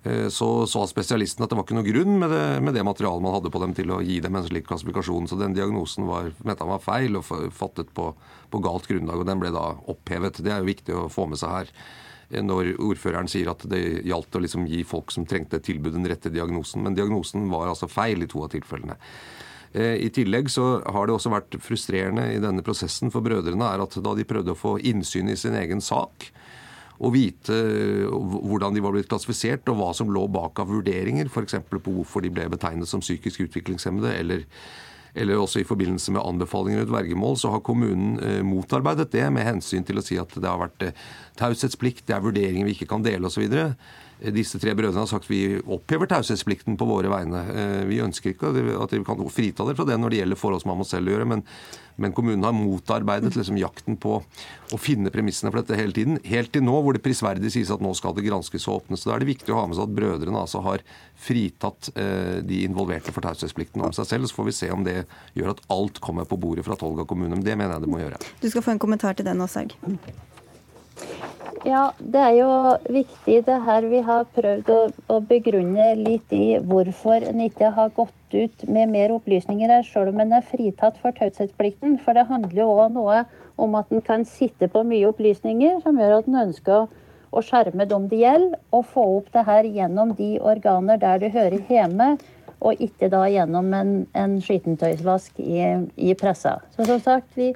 [0.03, 3.22] Eh, så sa spesialisten at det var ikke noe grunn med det, med det, materialet
[3.22, 5.28] man hadde på dem til å gi dem en slik klassifikasjon.
[5.30, 8.11] Så den diagnosen var, mente han var feil og fattet på,
[8.50, 9.22] på, galt grunnlag.
[9.22, 10.42] Og den ble da opphevet.
[10.42, 11.70] Det er jo viktig å få med seg her.
[12.30, 15.94] Eh, når ordføreren sier at det gjaldt å liksom gi folk som trengte et tilbud,
[15.94, 16.82] den rette diagnosen.
[16.82, 18.98] Men diagnosen var altså feil i to av tilfellene.
[19.72, 23.86] Eh, I tillegg så har det også vært frustrerende i denne prosessen for brødrene er
[23.86, 26.28] at da de prøvde å få innsyn i sin egen sak,
[27.03, 27.57] å vite
[28.07, 31.59] hvordan de var blitt klassifisert, og hva som lå bak av vurderinger, f.eks.
[31.72, 34.44] på hvorfor de ble betegnet som psykisk utviklingshemmede, eller,
[35.18, 39.48] eller også i forbindelse med anbefalinger ut vergemål, så har kommunen eh, motarbeidet det med
[39.48, 41.03] hensyn til å si at det har vært eh,
[41.40, 43.48] taushetsplikt, det er vurderinger vi ikke kan dele osv.
[44.31, 47.41] Disse tre brødrene har sagt vi opphever taushetsplikten på våre vegne.
[47.51, 50.62] Eh, vi ønsker ikke at vi kan frita dere fra det når det gjelder forhold
[50.62, 51.43] som man må selv gjøre, men,
[51.99, 56.20] men kommunen har motarbeidet liksom, jakten på å finne premissene for dette hele tiden.
[56.29, 59.03] Helt til nå hvor det prisverdig sies at nå skal det granskes og åpnes.
[59.09, 60.87] Da er det viktig å ha med seg at brødrene altså har
[61.18, 64.31] fritatt eh, de involverte for taushetsplikten om seg selv.
[64.31, 65.01] Så får vi se om det
[65.35, 67.35] gjør at alt kommer på bordet fra Tolga kommune.
[67.35, 68.23] Men det mener jeg det må gjøre.
[68.39, 69.75] Du skal få en kommentar til den, Åshaug.
[71.62, 72.48] Ja, det er jo
[72.90, 74.78] viktig det her vi har prøvd å,
[75.14, 80.10] å begrunne litt i hvorfor en ikke har gått ut med mer opplysninger her, selv
[80.10, 82.00] om en er fritatt for taushetsplikten.
[82.02, 83.20] For det handler jo òg noe
[83.62, 86.88] om at en kan sitte på mye opplysninger som gjør at en ønsker
[87.32, 91.30] å skjerme dem det gjelder, og få opp det her gjennom de organer der det
[91.36, 92.16] hører hjemme,
[92.62, 95.62] og ikke da gjennom en, en skittentøysvask i,
[95.94, 96.58] i pressa.
[96.74, 97.52] Så som sagt, vi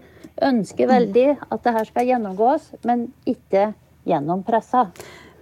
[0.46, 3.72] ønsker veldig at det her skal gjennomgås, men ikke
[4.07, 4.88] gjennom pressa.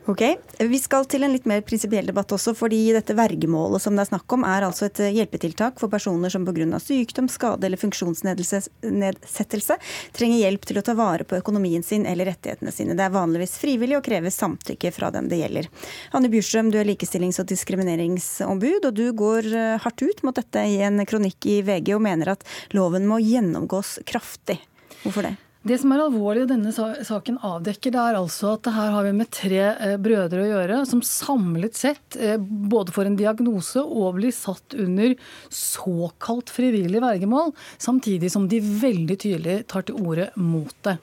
[0.07, 0.21] Ok,
[0.59, 4.11] Vi skal til en litt mer prinsipiell debatt også, fordi dette vergemålet som det er
[4.11, 6.79] snakk om, er altså et eh, hjelpetiltak for personer som pga.
[6.79, 9.79] sykdom, skade eller funksjonsnedsettelse
[10.13, 12.93] trenger hjelp til å ta vare på økonomien sin eller rettighetene sine.
[12.93, 15.71] Det er vanligvis frivillig og krever samtykke fra den det gjelder.
[16.13, 20.67] Hanne Bjurstrøm, du er likestillings- og diskrimineringsombud, og du går eh, hardt ut mot dette
[20.69, 22.45] i en kronikk i VG og mener at
[22.77, 24.61] loven må gjennomgås kraftig.
[25.01, 25.35] Hvorfor det?
[25.65, 29.15] Det som er alvorlig og denne saken avdekker, det er altså at her har vi
[29.17, 34.19] med tre eh, brødre å gjøre, som samlet sett eh, både får en diagnose og
[34.19, 35.15] blir satt under
[35.49, 40.99] såkalt frivillig vergemål, samtidig som de veldig tydelig tar til orde mot det.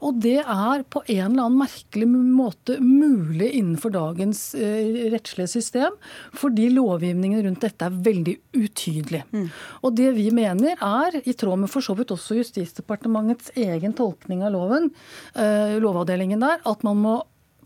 [0.00, 5.96] Og det er på en eller annen merkelig måte mulig innenfor dagens eh, rettslige system,
[6.36, 9.24] fordi lovgivningen rundt dette er veldig utydelig.
[9.32, 9.48] Mm.
[9.84, 14.44] Og det vi mener er, i tråd med for så vidt også Justisdepartementets egen tolkning
[14.46, 14.88] av loven,
[15.34, 17.18] eh, lovavdelingen der, at man må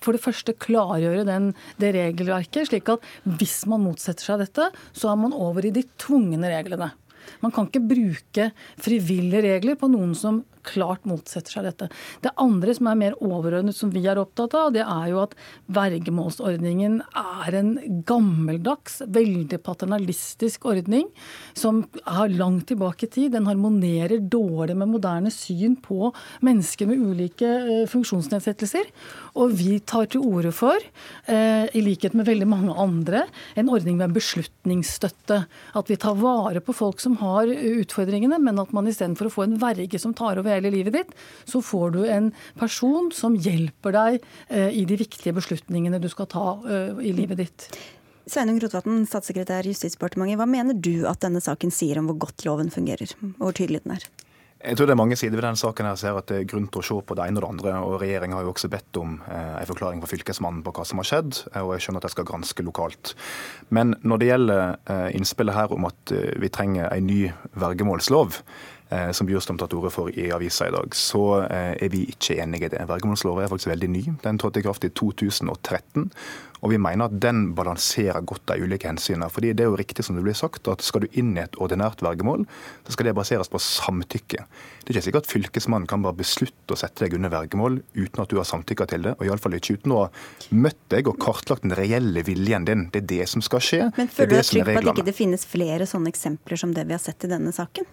[0.02, 3.04] for det første klargjøre den, det regelverket, slik at
[3.38, 6.90] hvis man motsetter seg dette, så er man over i de tvungne reglene.
[7.40, 8.50] Man kan ikke bruke
[8.82, 11.88] frivillige regler på noen som klart motsetter seg dette.
[12.24, 15.36] Det andre som er mer overordnet, som vi er opptatt av, det er jo at
[15.74, 17.72] vergemålsordningen er en
[18.08, 21.08] gammeldags, veldig paternalistisk ordning
[21.58, 23.34] som er langt tilbake i tid.
[23.34, 26.12] Den harmonerer dårlig med moderne syn på
[26.44, 28.90] mennesker med ulike eh, funksjonsnedsettelser.
[29.40, 30.78] Og vi tar til orde for,
[31.26, 33.24] eh, i likhet med veldig mange andre,
[33.56, 35.44] en ordning med beslutningsstøtte.
[35.74, 39.46] At vi tar vare på folk som har utfordringene, men at man istedenfor å få
[39.48, 41.12] en verge som tar over hele livet ditt,
[41.48, 42.30] så får du en
[42.60, 47.42] person som hjelper deg eh, i de viktige beslutningene du skal ta eh, i livet
[47.42, 47.68] ditt.
[48.24, 50.40] Sveinung Rotevatn, statssekretær i Justisdepartementet.
[50.40, 53.84] Hva mener du at denne saken sier om hvor godt loven fungerer, og hvor tydelig
[53.84, 54.06] den er?
[54.64, 56.70] Jeg tror det er mange sider ved denne saken her ser at det er grunn
[56.72, 57.72] til å se på det ene og det andre.
[57.84, 61.02] og Regjeringa har jo også bedt om eh, en forklaring fra Fylkesmannen på hva som
[61.02, 63.12] har skjedd, eh, og jeg skjønner at de skal granske lokalt.
[63.68, 64.62] Men når det gjelder
[64.94, 67.20] eh, innspillet her om at eh, vi trenger en ny
[67.60, 68.40] vergemålslov,
[69.16, 72.38] som Bjurstrøm tar til orde for i avisa i dag, så eh, er vi ikke
[72.42, 72.82] enige i det.
[72.88, 74.02] Vergemålsloven er faktisk veldig ny.
[74.24, 76.10] Den trådte i kraft i 2013.
[76.64, 79.28] Og vi mener at den balanserer godt de ulike hensynene.
[79.32, 81.58] Fordi det er jo riktig som det blir sagt, at skal du inn i et
[81.60, 82.46] ordinært vergemål,
[82.86, 84.46] så skal det baseres på samtykke.
[84.46, 88.22] Det er ikke sikkert at Fylkesmannen kan bare beslutte å sette deg under vergemål uten
[88.24, 91.20] at du har samtykka til det, og iallfall ikke uten å ha møtt deg og
[91.20, 92.88] kartlagt den reelle viljen din.
[92.94, 93.82] Det er det som skal skje.
[93.98, 96.88] Men føler du deg trygg på at ikke det finnes flere sånne eksempler som det
[96.88, 97.92] vi har sett i denne saken?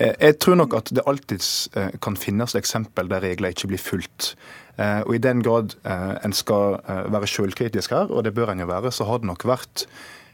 [0.00, 3.82] Eh, jeg tror nok at det alltids eh, kan finnes eksempel der regler ikke blir
[3.82, 4.32] fulgt.
[4.80, 5.76] Eh, og I den grad
[6.24, 6.80] en skal
[7.12, 9.84] være selvkritisk her, og det bør en jo være, så har det nok vært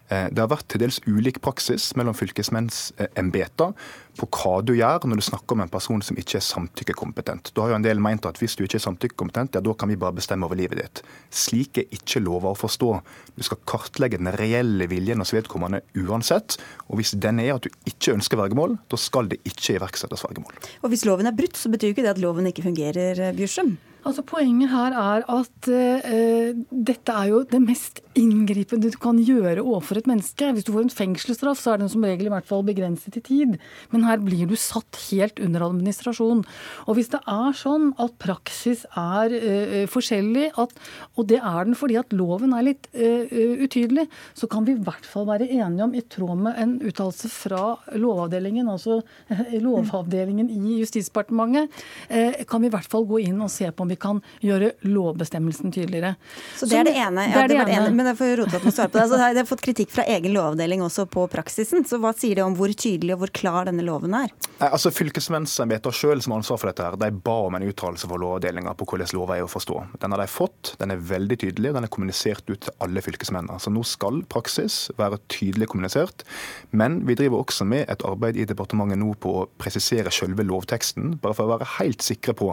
[0.09, 3.73] det har vært til dels ulik praksis mellom fylkesmennsembeter
[4.17, 7.51] på hva du gjør når du snakker om en person som ikke er samtykkekompetent.
[7.55, 9.91] Da har jo en del meint at hvis du ikke er samtykkekompetent, ja, da kan
[9.91, 11.03] vi bare bestemme over livet ditt.
[11.35, 12.93] Slik er ikke lova å forstå.
[13.37, 16.59] Du skal kartlegge den reelle viljen hos vedkommende uansett.
[16.89, 20.57] Og hvis den er at du ikke ønsker vergemål, da skal det ikke iverksettes vergemål.
[20.83, 23.77] Og hvis loven er brutt, så betyr jo ikke det at loven ikke fungerer, Bjørsum?
[24.07, 29.65] Altså Poenget her er at uh, dette er jo det mest inngripende du kan gjøre
[29.65, 30.47] overfor et menneske.
[30.55, 33.23] Hvis du får en fengselsstraff, så er den som regel i hvert fall begrenset i
[33.27, 33.57] tid.
[33.91, 36.45] Men her blir du satt helt under administrasjon.
[36.87, 40.77] Og hvis det er sånn at praksis er uh, forskjellig, at,
[41.19, 43.27] og det er den fordi at loven er litt uh,
[43.67, 44.07] utydelig,
[44.39, 47.75] så kan vi i hvert fall være enige om, i tråd med en uttalelse fra
[47.99, 49.01] Lovavdelingen, altså
[49.67, 51.75] Lovavdelingen i Justisdepartementet,
[52.47, 55.75] kan vi i hvert fall gå inn og se på om vi kan gjøre lovbestemmelsen
[55.75, 56.15] tydeligere.
[56.57, 57.27] Så det er det ene.
[57.31, 57.95] Ja, det er det, det ene.
[57.97, 59.05] Men jeg får Rotevatn svare på det.
[59.07, 61.87] Altså, det har fått kritikk fra egen lovavdeling også på praksisen.
[61.89, 64.33] Så hva sier det om hvor tydelig og hvor klar denne loven er?
[64.57, 68.09] Nei, altså Fylkesmennsembetet sjøl som har ansvar for dette, her, de ba om en uttalelse
[68.09, 69.83] fra Lovavdelinga på hvordan lova er å forstå.
[70.03, 73.61] Den har de fått, den er veldig tydelig, den er kommunisert ut til alle fylkesmennene.
[73.61, 76.25] Så nå skal praksis være tydelig kommunisert.
[76.73, 81.19] Men vi driver også med et arbeid i departementet nå på å presisere selve lovteksten,
[81.23, 82.53] bare for å være helt sikre på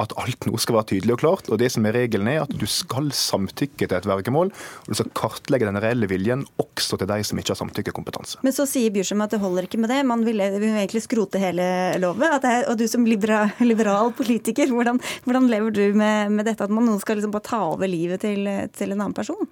[0.00, 1.50] at alt nå skal være tydelig og klart.
[1.52, 4.98] Og det som er regelen er at du skal samtykke til et vergemål, og du
[4.98, 8.40] skal kartlegge den reelle viljen også til de som ikke har samtykkekompetanse.
[8.46, 10.00] Men så sier Bjørsheim at det holder ikke med det.
[10.08, 11.66] Man vil, vil egentlig skrote hele
[12.02, 12.26] loven.
[12.44, 16.72] Er, og du som liberal, liberal politiker, hvordan, hvordan, lever du med, med dette at
[16.72, 19.48] man nå skal liksom bare ta over livet til, til en annen person?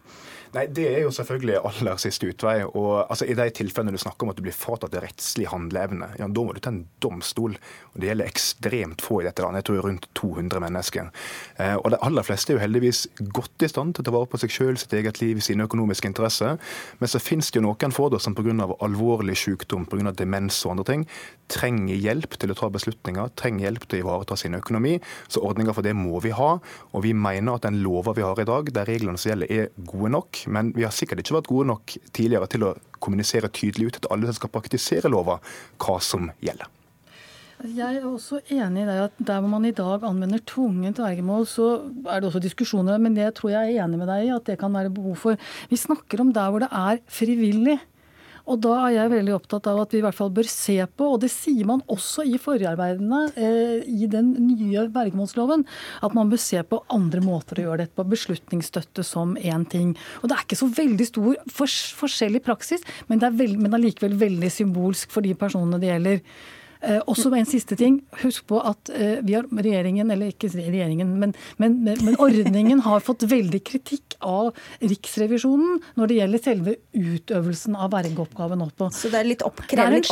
[0.52, 2.58] Nei, Det er jo selvfølgelig aller siste utvei.
[2.64, 6.26] og altså, I de tilfellene du snakker om at du blir fratatt rettslig handleevne, ja,
[6.28, 7.56] da må du til en domstol.
[7.94, 9.62] og Det gjelder ekstremt få i dette landet.
[9.62, 11.08] Jeg tror rundt 200 mennesker.
[11.56, 14.28] Eh, og De aller fleste er jo heldigvis godt i stand til å ta vare
[14.28, 16.58] på seg sjøl, sitt eget liv, sine økonomiske interesser.
[17.00, 18.76] Men så finnes det jo noen få som pga.
[18.80, 20.12] alvorlig sykdom, pga.
[20.12, 21.06] demens og andre ting,
[21.48, 25.00] trenger hjelp til å ta beslutninger, trenger hjelp til å ivareta sin økonomi.
[25.28, 26.58] Så ordninger for det må vi ha.
[26.92, 29.68] Og vi mener at den lova vi har i dag, der reglene som gjelder er
[29.78, 33.90] gode nok men vi har sikkert ikke vært gode nok tidligere til å kommunisere tydelig
[33.90, 35.38] ut til alle skal praktisere lova,
[35.82, 36.70] hva som gjelder.
[37.62, 41.44] Jeg er også enig i det at der hvor man i dag anvender tvungent vergemål,
[41.46, 41.66] så
[42.10, 44.56] er det også diskusjoner, men det tror jeg er enig med deg i at det
[44.58, 45.38] kan være behov for.
[45.70, 47.78] Vi snakker om der hvor det er frivillig.
[48.50, 51.10] Og da er jeg veldig opptatt av at vi i hvert fall bør se på,
[51.14, 55.64] og det sier man også i forarbeidene eh, i den nye vergemålsloven,
[56.02, 58.08] at man bør se på andre måter å gjøre dette på.
[58.12, 59.94] Beslutningsstøtte som én ting.
[60.20, 64.02] Og det er ikke så veldig stor for, forskjell i praksis, men det er, veld,
[64.26, 66.20] veldig symbolsk for de personene det gjelder.
[66.82, 68.00] Eh, også en siste ting.
[68.24, 73.04] Husk på at eh, vi har regjeringen, eller ikke regjeringen, men, men, men, ordningen har
[73.04, 74.50] fått veldig kritikk av
[74.82, 78.64] Riksrevisjonen når det gjelder selve utøvelsen av vergeoppgaven.
[78.90, 80.02] Så det er litt en oppklaring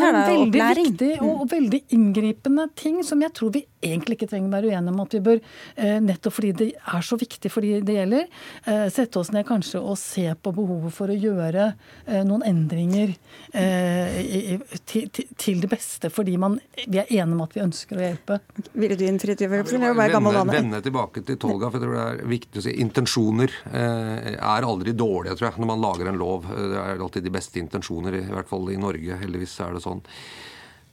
[0.00, 0.24] her, da?
[0.26, 4.16] Det er en veldig viktig og, og, veldig inngripende ting som jeg tror vi egentlig
[4.16, 5.42] ikke trenger å være uenige om at vi bør,
[5.76, 8.26] eh, nettopp fordi det er så viktig for de det gjelder,
[8.66, 11.68] eh, sette oss ned kanskje og se på behovet for å gjøre
[12.06, 13.14] eh, noen endringer
[13.52, 14.58] eh, i,
[14.88, 18.04] til, til det beste dette fordi man, vi er enige om at vi ønsker å
[18.04, 18.38] hjelpe.
[18.78, 22.74] Ville du inn Fridtjof Vende, vende tilbake til Tolga, for det er viktig å si.
[22.82, 26.46] Intensjoner eh, er aldri dårlige, tror jeg, når man lager en lov.
[26.46, 29.18] Det er alltid de beste intensjoner, i hvert fall i Norge.
[29.22, 30.04] Heldigvis er det sånn.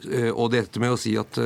[0.09, 1.39] Eh, og dette med å si at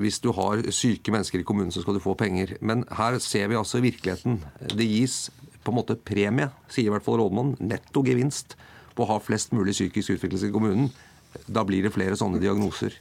[0.00, 2.56] hvis du har syke mennesker i kommunen, så skal du få penger.
[2.60, 4.40] Men her ser vi altså virkeligheten.
[4.72, 5.28] Det gis
[5.60, 7.58] på en måte premie, sier i hvert fall rådmannen.
[7.70, 8.56] Netto gevinst
[8.96, 10.90] på å ha flest mulig psykisk utviklelse i kommunen.
[11.46, 12.96] Da blir det flere sånne diagnoser.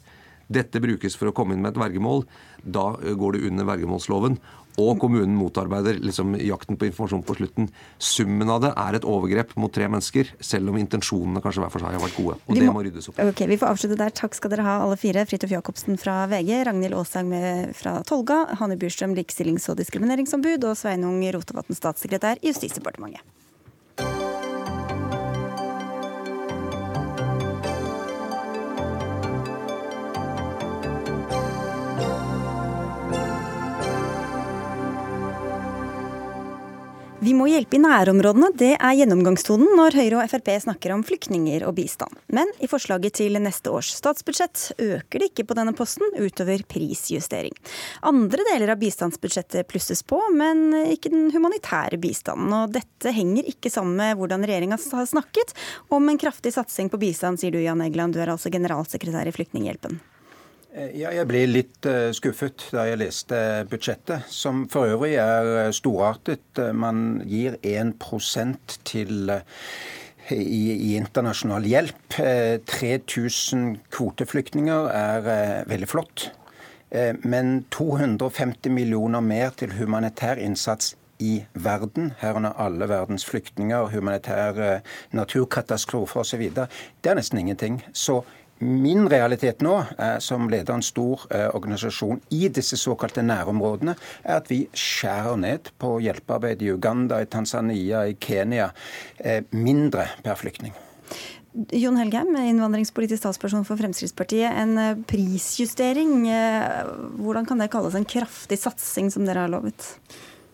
[0.49, 2.25] Dette brukes for å komme inn med et vergemål.
[2.65, 4.39] Da eh, går det under vergemålsloven.
[4.79, 7.65] og kommunen motarbeider liksom jakten på informasjon på slutten.
[7.99, 11.83] Summen av det er et overgrep mot tre mennesker, selv om intensjonene kanskje hver for
[11.83, 12.37] seg har vært gode.
[12.45, 14.13] Og må, det må, må ryddes opp Ok, Vi får avslutte der.
[14.15, 15.25] Takk skal dere ha, alle fire.
[15.27, 17.33] Fridtjof Jacobsen fra VG, Ragnhild Aasang
[17.75, 23.27] fra Tolga, Hanne Bjurstrøm, likestillings- og diskrimineringsombud, og Sveinung Rotevatn, statssekretær i Justisdepartementet.
[37.19, 41.65] Vi må hjelpe i nærområdene, det er gjennomgangstonen når Høyre og Frp snakker om flyktninger
[41.67, 42.13] og bistand.
[42.31, 47.57] Men i forslaget til neste års statsbudsjett øker det ikke på denne posten utover prisjustering.
[48.07, 52.55] Andre deler av bistandsbudsjettet plusses på, men ikke den humanitære bistanden.
[52.55, 55.51] Og dette henger ikke sammen med hvordan regjeringa har snakket
[55.91, 59.35] om en kraftig satsing på bistand, sier du Jan Egeland, du er altså generalsekretær i
[59.35, 59.99] Flyktninghjelpen.
[60.69, 63.37] Eh, ja, jeg ble litt eh, skuffet da jeg leste
[63.71, 66.61] budsjettet, som for øvrig er eh, storartet.
[66.77, 67.95] Man gir 1
[68.85, 69.33] til
[70.29, 72.19] i, i, internasjonal hjelp.
[72.69, 76.29] 3000 kvoteflyktninger er veldig flott.
[77.25, 84.79] Men 250 millioner mer til humanitær innsats i verden, herunder alle verdens flyktninger, humanitære
[85.11, 87.81] naturkatastrofer osv., det er nesten ingenting.
[87.93, 88.21] Så
[88.59, 93.93] Min realitet nå, eh, som leder en stor eh, organisasjon i disse såkalte nærområdene,
[94.25, 98.73] er at vi skjærer ned på hjelpearbeid i Uganda, i Tanzania, i Kenya.
[99.17, 100.75] Eh, mindre per flyktning.
[101.71, 104.51] Jon Helgheim, innvandringspolitisk statsperson for Fremskrittspartiet.
[104.51, 106.27] En prisjustering,
[107.17, 109.87] hvordan kan det kalles en kraftig satsing som dere har lovet?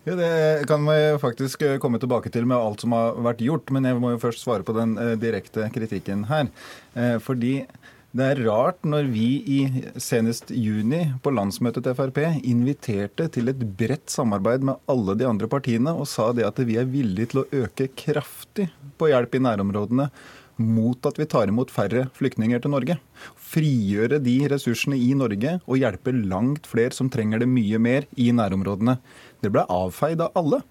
[0.06, 3.70] Ja, Det kan vi faktisk komme tilbake til med alt som har vært gjort.
[3.70, 6.48] Men jeg må jo først svare på den direkte kritikken her.
[7.20, 7.66] Fordi
[8.16, 9.58] det er rart når vi i
[10.00, 15.48] senest juni på landsmøtet til Frp inviterte til et bredt samarbeid med alle de andre
[15.52, 19.42] partiene og sa det at vi er villige til å øke kraftig på hjelp i
[19.44, 20.08] nærområdene
[20.56, 22.96] mot at vi tar imot færre flyktninger til Norge.
[23.36, 28.30] Frigjøre de ressursene i Norge og hjelpe langt flere som trenger det mye mer i
[28.32, 28.96] nærområdene.
[29.44, 30.62] Det ble avfeid av alle.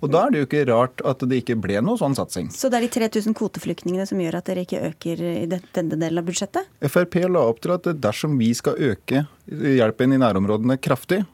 [0.00, 2.48] Og da er det jo ikke rart at det ikke ble noe sånn satsing.
[2.54, 6.22] Så det er de 3000 kvoteflyktningene som gjør at dere ikke øker i denne delen
[6.22, 6.70] av budsjettet?
[6.88, 11.24] Frp la opp til at dersom vi skal øke hjelpen i nærområdene kraftig,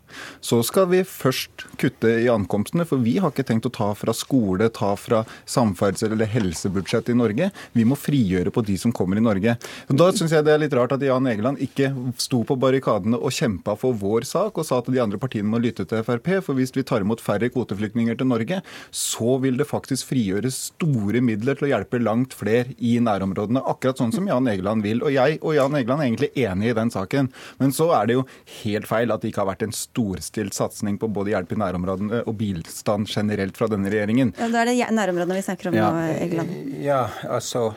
[0.40, 2.86] så skal vi først kutte i ankomstene.
[2.88, 7.16] For vi har ikke tenkt å ta fra skole, ta fra samferdsel eller helsebudsjett i
[7.18, 7.50] Norge.
[7.76, 9.56] Vi må frigjøre på de som kommer i Norge.
[9.88, 11.90] Da syns jeg det er litt rart at Jan Egeland ikke
[12.22, 15.60] sto på barrikadene og kjempa for vår sak, og sa at de andre partiene må
[15.62, 16.32] lytte til Frp.
[16.46, 18.62] For hvis vi tar imot færre kvoteflyktninger til Norge,
[18.94, 23.64] så vil det faktisk frigjøres store midler til å hjelpe langt flere i nærområdene.
[23.66, 25.02] Akkurat sånn som Jan Egeland vil.
[25.04, 27.30] Og jeg og Jan Egeland er egentlig enig i den saken.
[27.60, 28.24] Men så er det jo
[28.62, 32.24] helt feil at det ikke har vært en storstilt satsing på både hjelp i nærområdene
[32.24, 34.34] og bistand generelt fra denne regjeringen.
[34.38, 35.92] Ja, Da er det nærområdene vi snakker om ja.
[35.92, 36.58] nå, Egeland.
[36.84, 37.70] Ja, altså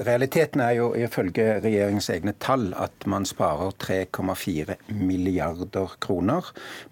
[0.00, 6.46] Realiteten er jo ifølge regjeringens egne tall at man sparer 3,4 milliarder kroner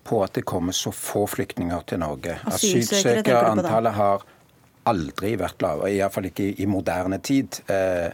[0.04, 2.36] på at det kommer så få flyktninger til Norge.
[2.50, 4.26] Asylsøkerantallet har
[4.88, 7.60] aldri vært lavere, iallfall ikke i moderne tid.
[7.70, 8.10] Eh,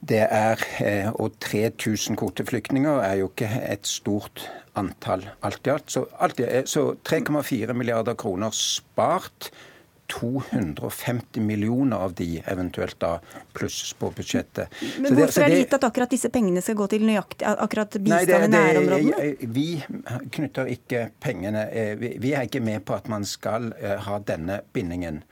[0.00, 5.90] det er, eh, Og 3000 kvoteflyktninger er jo ikke et stort antall alt i alt.
[5.90, 6.06] Så,
[6.64, 9.50] så 3,4 milliarder kroner spart.
[10.10, 13.12] 250 millioner av de eventuelt da
[13.54, 14.72] plusses på budsjettet.
[14.98, 17.94] Men det, hvorfor er det gitt at akkurat disse pengene skal gå til nøyaktig akkurat
[18.02, 19.50] bistand i nærområdene?
[19.54, 19.68] Vi
[20.34, 24.60] knytter ikke pengene eh, Vi er ikke med på at man skal eh, ha denne
[24.74, 25.22] bindingen.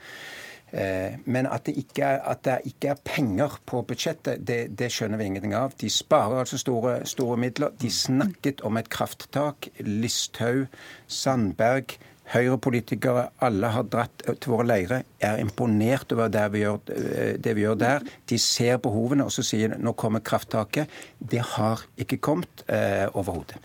[0.72, 4.90] Eh, men at det, ikke er, at det ikke er penger på budsjettet, det, det,
[4.92, 5.76] skjønner vi ingenting av.
[5.80, 7.72] De sparer altså store, store midler.
[7.80, 9.70] De snakket om et krafttak.
[9.80, 10.66] Listhaug,
[11.06, 11.96] Sandberg,
[12.28, 15.06] Høyre-politikere, alle har dratt til våre leirer.
[15.18, 18.04] er imponert over det vi, gjør, eh, det vi gjør der.
[18.28, 20.88] De ser behovene og så sier nå kommer krafttaket.
[21.18, 23.56] Det har ikke kommet eh, overhodet.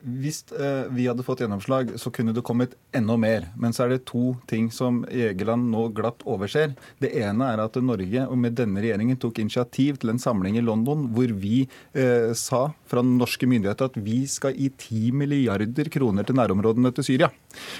[0.00, 3.50] Hvis eh, vi hadde fått gjennomslag, så kunne det kommet enda mer.
[3.60, 6.72] Men så er det to ting som Egeland nå glatt overser.
[7.02, 10.64] Det ene er at Norge og med denne regjeringen tok initiativ til en samling i
[10.64, 16.26] London hvor vi eh, sa fra norske myndigheter at vi skal gi 10 milliarder kroner
[16.26, 17.30] til nærområdene til Syria.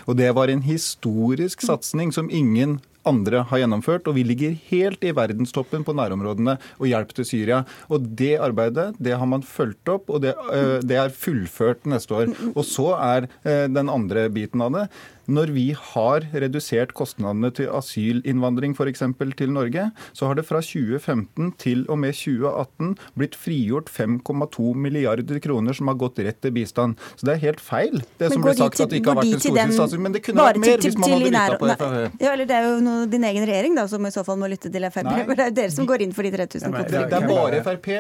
[0.05, 2.79] Og det var en historisk satsing som ingen
[3.09, 4.09] andre har gjennomført.
[4.09, 7.63] Og vi ligger helt i verdenstoppen på nærområdene og hjelp til Syria.
[7.89, 12.17] Og det arbeidet det har man fulgt opp, og det, eh, det er fullført neste
[12.17, 12.35] år.
[12.55, 14.87] Og så er eh, den andre biten av det
[15.31, 19.05] Når vi har redusert kostnadene til asylinnvandring f.eks.
[19.39, 19.85] til Norge,
[20.17, 25.91] så har det fra 2015 til og med 2018 blitt frigjort 5,2 milliarder kroner som
[25.93, 26.99] har gått rett til bistand.
[27.15, 29.45] Så det er helt feil det som ble sagt at det ikke har vært en
[29.45, 30.03] stortingssatsing.
[30.03, 32.19] Men det kunne vært mer hvis man hadde lytta på Frp.
[32.25, 34.51] Ja, eller det er jo noe, din egen regjering da, som i så fall må
[34.51, 35.07] lytte til Frp.
[35.11, 37.07] Nei, det er jo dere som går inn for de 3000 kvotene.
[37.11, 37.91] Det er bare Frp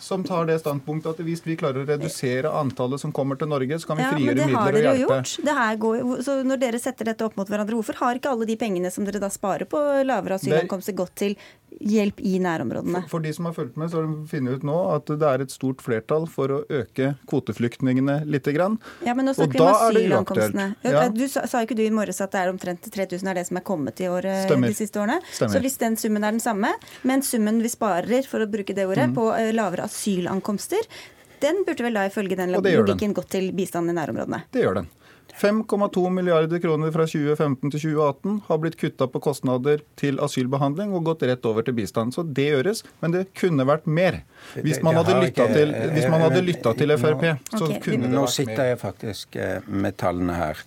[0.00, 3.80] som tar det standpunktet at hvis vi klarer å redusere antallet som kommer til Norge,
[3.82, 4.78] så kan vi frigjøre midler og hjelpe.
[4.78, 5.32] Ja, men det har dere gjort.
[5.48, 8.48] Det her går, så når dere setter dette opp mot hverandre, hvorfor har ikke alle
[8.48, 11.36] de pengene som dere da sparer på lavere asylankomster, gått til
[11.78, 13.04] hjelp i nærområdene?
[13.10, 15.44] For de som har fulgt med, så har de funnet ut nå at det er
[15.44, 18.48] et stort flertall for å øke kvoteflyktningene litt.
[18.48, 18.78] Grann.
[19.04, 20.68] Ja, men nå snakker vi om asylankomstene.
[20.86, 21.02] Ja.
[21.12, 23.58] Du sa, sa ikke du i morges at det er omtrent 3000 er det som
[23.60, 24.72] er kommet i år, Stemmer.
[24.72, 25.18] de siste årene?
[25.28, 25.52] Stemmer.
[25.52, 26.70] Så hvis den summen er den samme,
[27.04, 29.18] men summen vi sparer, for å bruke det ordet, mm.
[29.18, 29.26] på
[29.58, 30.88] lavere asylankomster,
[31.40, 34.46] den burde vel da ifølge den logikken gått til bistand i nærområdene?
[34.54, 34.88] Det gjør den.
[35.38, 41.04] 5,2 milliarder kroner fra 2015 til 2018 har blitt kutta på kostnader til asylbehandling og
[41.12, 42.16] gått rett over til bistand.
[42.16, 44.22] Så det gjøres, men det kunne vært mer.
[44.56, 46.42] Hvis man hadde lytta til, hadde
[46.80, 48.16] til Frp, så kunne det vært mer.
[48.16, 50.64] Nå sitter jeg faktisk eh, med tallene her.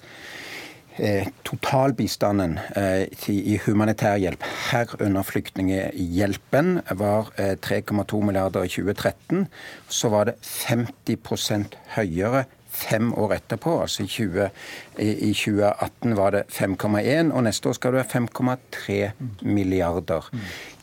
[1.01, 7.31] Eh, totalbistanden eh, i humanitær hjelp, herunder flyktninghjelpen, var
[7.67, 9.45] 3,2 milliarder i 2013.
[9.91, 12.45] Så var det 50% høyere
[12.81, 14.49] fem år etterpå, altså i, 20,
[14.99, 18.99] i 2018 var det 5,1, og neste år skal det være 5,3
[19.47, 20.29] milliarder.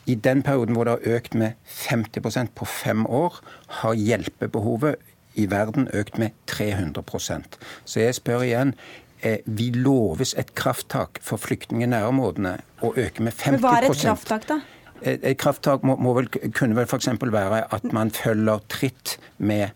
[0.09, 3.41] I den perioden hvor det har økt med 50% på fem år,
[3.81, 4.95] har hjelpebehovet
[5.39, 8.73] i verden økt med 300% Så jeg spør igjen,
[9.21, 13.75] eh, vi loves et krafttak for flyktninger i nærområdene å øke med 50 Men Hva
[13.77, 14.59] er et krafttak, da?
[15.01, 17.07] Et krafttak må, må vel, kunne vel f.eks.
[17.21, 19.69] være at man følger tritt med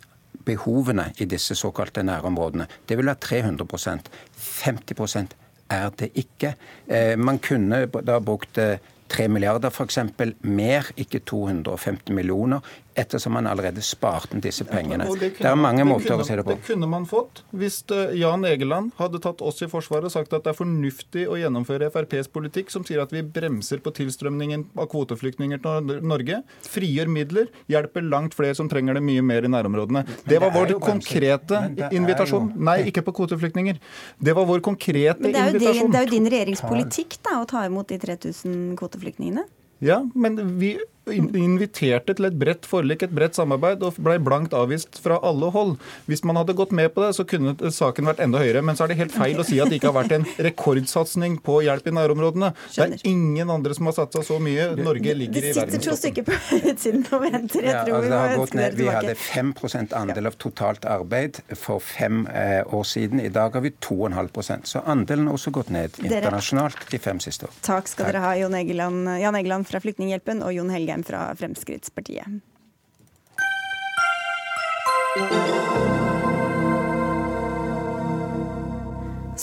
[0.45, 2.67] behovene i disse såkalte nærområdene.
[2.89, 5.37] Det vil være 300% 50%
[5.73, 6.55] er det ikke.
[6.87, 8.77] Eh, man kunne da brukt 3
[9.23, 9.99] eh, milliarder f.eks.
[10.41, 12.59] mer, ikke 250 millioner
[12.95, 15.07] ettersom man allerede sparte disse pengene.
[15.07, 16.55] Ja, det, det, er mange måter kunne, å se det på.
[16.55, 20.33] Det kunne man fått hvis eh, Jan Egeland hadde tatt oss i forsvaret og sagt
[20.35, 24.67] at det er fornuftig å gjennomføre FrPs politikk som sier at vi bremser på tilstrømningen
[24.77, 29.51] av kvoteflyktninger til Norge, frigjør midler, hjelper langt flere som trenger det mye mer i
[29.51, 30.05] nærområdene.
[30.29, 31.63] Det var vår konkrete
[31.93, 32.53] invitasjon.
[32.57, 33.81] Nei, ikke på kvoteflyktninger.
[34.21, 35.91] Det var vår konkrete invitasjon.
[35.93, 39.45] det er jo din regjeringspolitikk da, å ta imot de 3000 kvoteflyktningene?
[39.83, 40.77] Ja, men vi
[41.11, 45.75] inviterte til et bredt forlik, et bredt samarbeid, og ble blankt avvist fra alle hold.
[46.07, 48.63] Hvis man hadde gått med på det, så kunne saken vært enda høyere.
[48.63, 51.39] Men så er det helt feil å si at det ikke har vært en rekordsatsing
[51.43, 52.53] på hjelp i nærområdene.
[52.75, 54.69] Det er ingen andre som har satsa så mye.
[54.79, 55.73] Norge ligger i verdenstoppen.
[55.73, 56.39] Det sitter to stykker på
[56.71, 57.67] utsiden og venter.
[57.67, 62.23] Jeg tror ja, altså, vi må Vi hadde 5% andel av totalt arbeid for fem
[62.31, 63.19] eh, år siden.
[63.23, 67.49] I dag har vi 2,5% Så andelen har også gått ned internasjonalt de fem siste
[67.49, 67.59] år.
[67.65, 68.13] Takk skal Takk.
[68.13, 72.25] dere ha, Jan Egeland, Jan Egeland fra Flyktninghjelpen og Jon Helge Engen fra Fremskrittspartiet.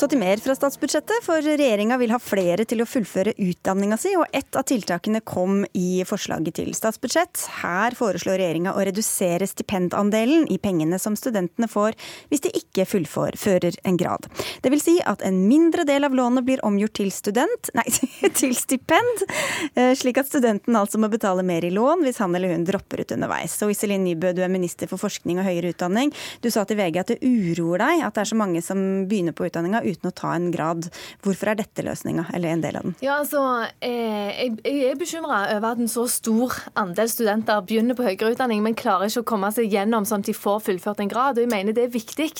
[0.00, 4.14] Så til mer fra statsbudsjettet, for regjeringa vil ha flere til å fullføre utdanninga si,
[4.16, 7.42] og ett av tiltakene kom i forslaget til statsbudsjett.
[7.60, 11.98] Her foreslår regjeringa å redusere stipendandelen i pengene som studentene får
[12.30, 14.24] hvis de ikke fullfører en grad.
[14.64, 17.84] Det vil si at en mindre del av lånet blir omgjort til student, nei,
[18.40, 19.26] til stipend,
[19.74, 23.04] eh, slik at studenten altså må betale mer i lån hvis han eller hun dropper
[23.04, 23.58] ut underveis.
[23.60, 26.16] Så Iselin Nybø, du er minister for forskning og høyere utdanning.
[26.40, 29.36] Du sa til VG at det uroer deg at det er så mange som begynner
[29.36, 30.88] på utdanninga uten å ta en grad.
[31.24, 32.96] Hvorfor er dette løsninga, eller en del av den?
[33.04, 33.42] Ja, altså,
[33.80, 38.62] Jeg, jeg, er bekymra over at en så stor andel studenter begynner på høyere utdanning,
[38.64, 41.38] men klarer ikke å komme seg gjennom sånn at de får fullført en grad.
[41.38, 42.30] Og jeg mener det er viktig.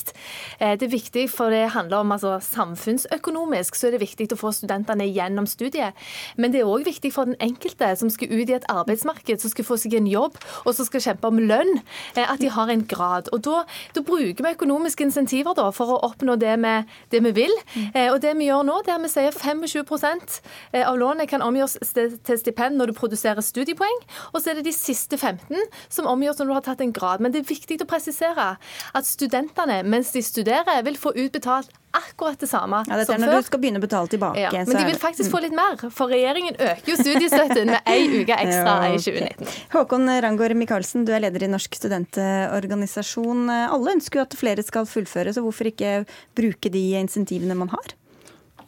[0.60, 4.40] Eh, det er viktig for det handler om altså, samfunnsøkonomisk, så er det viktig å
[4.40, 5.96] få studentene gjennom studiet.
[6.36, 9.52] Men det er òg viktig for den enkelte som skal ut i et arbeidsmarked, som
[9.52, 11.80] skal få seg en jobb, og som skal kjempe om lønn,
[12.14, 13.30] eh, at de har en grad.
[13.34, 13.64] Og da,
[13.96, 16.74] da bruker vi økonomiske insentiver da, for å oppnå det vi,
[17.12, 17.54] det vi vi vil.
[17.94, 20.40] Eh, og det vi gjør nå, det er at vi sier 25
[20.74, 24.02] eh, av lånet kan omgjøres til stipend når du produserer studiepoeng,
[24.32, 25.56] og så er det de siste 15
[25.88, 27.22] som omgjøres når du har tatt en grad.
[27.22, 32.38] Men det er viktig å presisere at studentene mens de studerer, vil få utbetalt akkurat
[32.40, 33.42] det samme ja, det er når før.
[33.42, 34.42] du skal begynne å betale tilbake.
[34.42, 38.04] Ja, men de vil faktisk få litt mer, for regjeringen øker jo studiestøtten med ei
[38.20, 38.98] uke ekstra ja, okay.
[38.98, 39.54] i 2019.
[39.74, 43.48] Håkon Rangård Michaelsen, du er leder i Norsk studentorganisasjon.
[43.50, 46.04] Alle ønsker jo at flere skal fullføre, så hvorfor ikke
[46.38, 47.96] bruke de insentivene man har?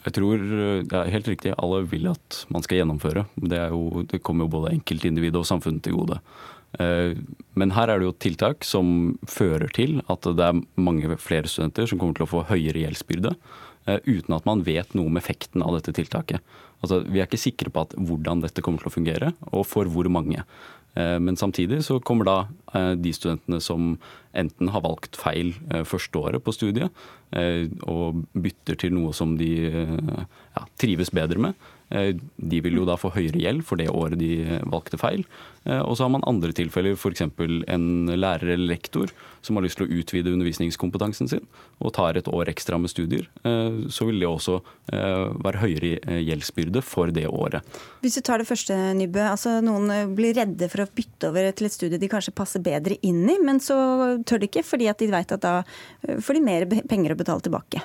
[0.02, 1.52] Jeg tror det er helt riktig.
[1.62, 3.26] Alle vil at man skal gjennomføre.
[3.38, 6.18] Det, jo, det kommer jo både enkeltindividet og samfunnet til gode.
[6.80, 7.18] Eh,
[7.58, 11.88] men her er det jo tiltak som fører til at det er mange flere studenter
[11.88, 13.36] som kommer til å få høyere gjeldsbyrde.
[13.82, 16.38] uten at man vet noe om effekten av dette tiltaket.
[16.86, 19.90] Altså, vi er ikke sikre på at, hvordan dette kommer til å fungere, og for
[19.90, 20.44] hvor mange.
[20.94, 23.96] Men samtidig så kommer da de studentene som
[24.38, 25.50] enten har valgt feil
[25.82, 26.94] første året på studiet,
[27.90, 32.97] og bytter til noe som de ja, trives bedre med, Eh, de vil jo da
[33.01, 35.26] få høyere gjeld for det året de valgte feil.
[35.66, 37.24] Eh, og så har man andre tilfeller, f.eks.
[37.26, 37.86] en
[38.16, 39.12] lærer eller lektor
[39.43, 41.47] som har lyst til å utvide undervisningskompetansen sin
[41.82, 43.28] og tar et år ekstra med studier.
[43.45, 44.61] Eh, så vil det også
[44.93, 47.64] være høyere gjeldsbyrde for det året.
[48.03, 49.22] Hvis du tar det første, Nybø.
[49.30, 52.99] altså Noen blir redde for å bytte over til et studie de kanskje passer bedre
[53.07, 53.76] inn i, men så
[54.28, 55.55] tør de ikke fordi at de vet at da
[56.03, 57.82] får de mer penger å betale tilbake.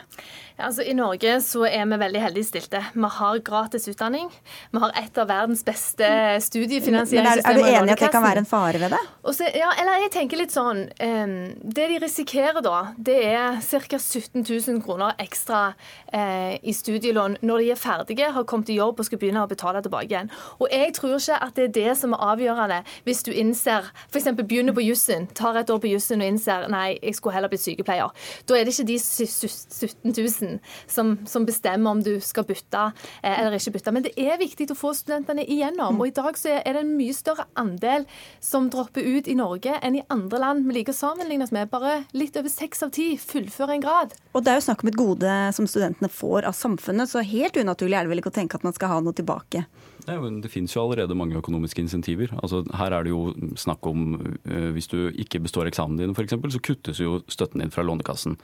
[0.57, 2.81] Ja, Altså, I Norge så er vi veldig heldig stilte.
[2.93, 4.29] Vi har gratis utdanning.
[4.73, 6.07] Vi har et av verdens beste
[6.47, 7.43] studiefinansieringssystemer.
[7.43, 9.01] Er, er du enig i at det kan være en fare ved det?
[9.37, 13.97] Så, ja, eller jeg tenker litt sånn um, Det de risikerer da, det er ca.
[13.97, 15.73] 17 000 kroner ekstra
[16.13, 19.49] uh, i studielån når de er ferdige, har kommet i jobb og skal begynne å
[19.49, 20.31] betale tilbake igjen.
[20.59, 24.29] Og jeg tror ikke at det er det som er avgjørende hvis du innser F.eks.
[24.37, 27.63] begynner på jussen, tar et år på jussen og innser nei, jeg skulle heller blitt
[27.63, 28.13] sykepleier.
[28.47, 32.89] Da er det ikke de 17 000 som, som, bestemmer om du skal bytte
[33.21, 33.93] eh, eller ikke bytte.
[33.95, 36.01] Men det er viktig å få studentene igjennom.
[36.01, 38.07] Og i dag så er det en mye større andel
[38.43, 40.99] som dropper ut i Norge enn i andre land vi liker å
[41.37, 41.69] sammenligne oss med.
[41.69, 44.15] Bare litt over seks av ti fullfører en grad.
[44.33, 47.57] Og det er jo snakk om et gode som studentene får av samfunnet, så helt
[47.57, 49.65] unaturlig er det vel ikke å tenke at man skal ha noe tilbake.
[50.07, 52.31] Det, det finnes jo allerede mange økonomiske insentiver.
[52.41, 54.15] Altså, her er det jo snakk om
[54.47, 58.37] uh, hvis du ikke består eksamen din f.eks., så kuttes jo støtten din fra Lånekassen.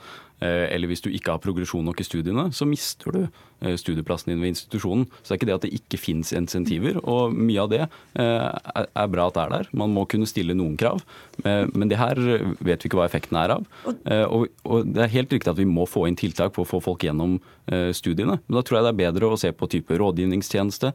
[0.43, 3.21] Uh, eller hvis du ikke har progresjon nok i studiene, så mister du
[3.79, 5.05] studieplassen din ved institusjonen.
[5.21, 6.99] Så det er ikke det at det ikke finnes insentiver.
[7.03, 7.89] Og mye av det er,
[8.19, 9.71] er, bra at det er der.
[9.83, 11.03] Man må kunne stille noen krav.
[11.43, 12.19] men det her
[12.59, 13.65] vet vi ikke hva effekten er av.
[14.29, 14.47] Og,
[14.89, 17.39] det er helt riktig at vi må få inn tiltak for å få folk gjennom
[17.95, 18.37] studiene.
[18.45, 20.91] Men da tror jeg det er bedre å se på type rådgivningstjeneste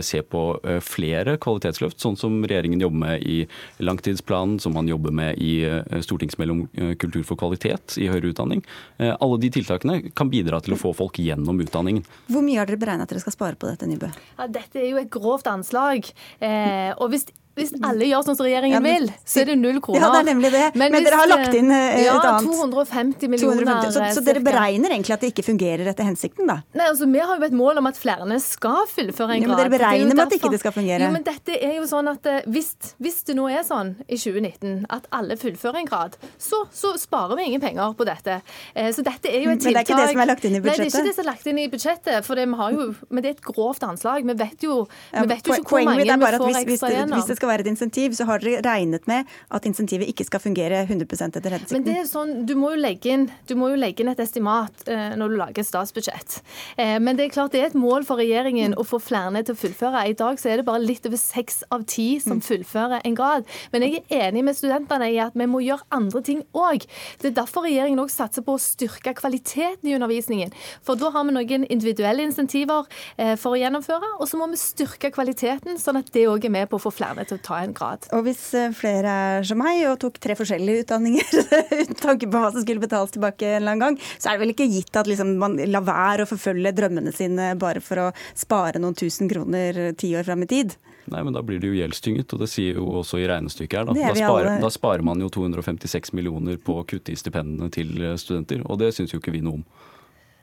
[0.00, 3.38] se på eh, flere kvalitetsløft, sånn som regjeringen jobber med i
[3.84, 8.62] langtidsplanen, som man jobber med i Stortingsmellom stortingsmelding eh, kultur for kvalitet i høyere utdanning.
[8.98, 12.05] Alle de tiltakene kan bidra til å få folk gjennom utdanningen.
[12.26, 14.10] Hvor mye har dere beregnet at dere skal spare på dette, Nybø?
[14.38, 16.08] Ja, dette er jo et grovt anslag.
[16.42, 19.54] Eh, og hvis hvis alle gjør sånn som regjeringen ja, men, vil, så er det
[19.56, 20.02] null kroner.
[20.02, 20.64] Ja, det er nemlig det.
[20.74, 22.48] Men, men hvis, dere har lagt inn et ja, et annet.
[22.52, 23.62] 250 millioner.
[23.64, 23.94] 250.
[23.96, 26.58] Så, så, dere beregner egentlig at det ikke fungerer etter hensikten, da?
[26.76, 29.48] Nei, altså Vi har jo et mål om at flere skal fullføre en grad.
[29.48, 31.00] Ja, men dere beregner med at ikke det skal fungere?
[31.06, 34.18] Jo, men dette er jo sånn at eh, hvis, hvis, det nå er sånn i
[34.20, 38.40] 2019 at alle fullfører en grad, så, så sparer vi ingen penger på dette.
[38.74, 40.44] Eh, så dette er jo et tiltak Men det er ikke det som er lagt
[40.44, 40.84] inn i budsjettet?
[40.84, 42.28] Nei, det er ikke det som er lagt inn i budsjettet.
[42.28, 44.28] For det, vi har jo, men det er et grovt anslag.
[44.28, 44.82] Vi vet jo,
[45.16, 47.45] vi vet jo ikke hvor mange vi får ekstra gjennom.
[47.46, 51.36] Skal være et insentiv, så har dere regnet med at insentivet ikke skal fungere 100%
[51.38, 51.76] etter hensikten.
[51.76, 55.14] Men det er sånn, du må jo legge inn, jo legge inn et estimat eh,
[55.14, 56.40] når du lager et statsbudsjett.
[56.74, 59.54] Eh, men det er klart det er et mål for regjeringen å få flere til
[59.54, 60.02] å fullføre.
[60.10, 62.42] I dag så er det bare litt over seks av ti som mm.
[62.48, 63.46] fullfører en grad.
[63.70, 66.88] Men jeg er enig med studentene i at vi må gjøre andre ting òg.
[67.22, 70.54] Det er derfor regjeringen òg satser på å styrke kvaliteten i undervisningen.
[70.82, 74.60] For da har vi noen individuelle insentiver eh, for å gjennomføre, og så må vi
[74.60, 77.60] styrke kvaliteten, sånn at det òg er med på å få flere til å ta
[77.62, 78.06] en grad.
[78.16, 81.38] Og hvis eh, flere er som meg og tok tre forskjellige utdanninger
[81.82, 84.44] uten tanke på hva som skulle betales tilbake en eller annen gang, så er det
[84.44, 88.10] vel ikke gitt at liksom man lar være å forfølge drømmene sine bare for å
[88.36, 90.76] spare noen tusen kroner ti år fram i tid?
[91.06, 93.86] Nei, men da blir det jo gjeldstynget, og det sier jo også i regnestykket her.
[93.86, 93.94] Da.
[93.94, 98.64] Da, sparer, da sparer man jo 256 millioner på å kutte i stipendene til studenter,
[98.66, 99.68] og det syns jo ikke vi noe om.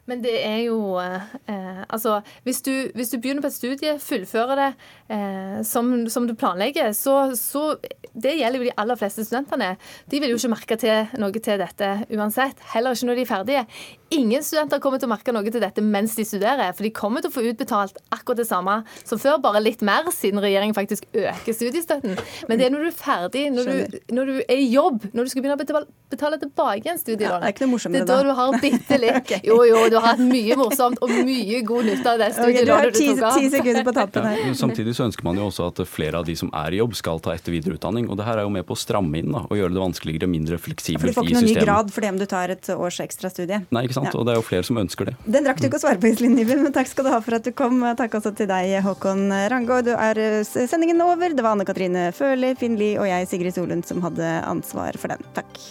[0.09, 4.59] Men det er jo eh, Altså, hvis du, hvis du, begynner på et studie, fullfører
[4.59, 4.69] det
[5.15, 7.75] eh, som, som, du planlegger, så, så,
[8.13, 9.73] Det gjelder jo de aller fleste studentene.
[10.11, 12.59] De vil jo ikke merke til noe til dette uansett.
[12.73, 13.65] Heller ikke når de er ferdige.
[14.13, 17.23] Ingen studenter kommer til å merke noe til dette mens de studerer, for de kommer
[17.23, 21.07] til å få utbetalt akkurat det samme som før, bare litt mer, siden regjeringen faktisk
[21.09, 22.19] øker studiestøtten.
[22.49, 25.25] Men det er når du er ferdig, når du, når du er i jobb, når
[25.25, 27.33] du skal begynne å betale, betale tilbake igjen studielånet.
[27.33, 28.13] Ja, det er ikke noe morsommere da.
[28.13, 29.41] Det er da du har bitte litt okay.
[29.49, 33.07] Jo, jo, du har hatt mye morsomt og mye god nytte av det studielånet okay,
[33.09, 33.37] du tok av.
[33.39, 34.41] Ti sekunder på tappen her.
[34.43, 36.95] Ja, samtidig så ønsker man jo også at flere av de som er i jobb,
[36.97, 38.09] skal ta etter videreutdanning.
[38.11, 40.29] Og det her er jo med på å stramme inn da, og gjøre det vanskeligere,
[40.29, 41.17] og mindre fleksibelt i systemet.
[41.17, 43.31] For du får ikke noen ny grad for det om du tar et års ekstra
[43.33, 43.61] studie?
[43.73, 44.11] Nei, ikke sant.
[44.11, 44.17] Ja.
[44.19, 45.15] Og det er jo flere som ønsker det.
[45.37, 47.37] Den rakk du ikke å svare på, Iselin Nybø, men takk skal du ha for
[47.39, 47.81] at du kom.
[47.99, 49.79] Takk også til deg, Håkon Rango.
[49.85, 51.33] Du er eh, sendingen over.
[51.33, 55.13] Det var Anne Katrine Føhli, Finn Lie og jeg, Sigrid Solund, som hadde ansvar for
[55.13, 55.31] den.
[55.37, 55.63] Takk.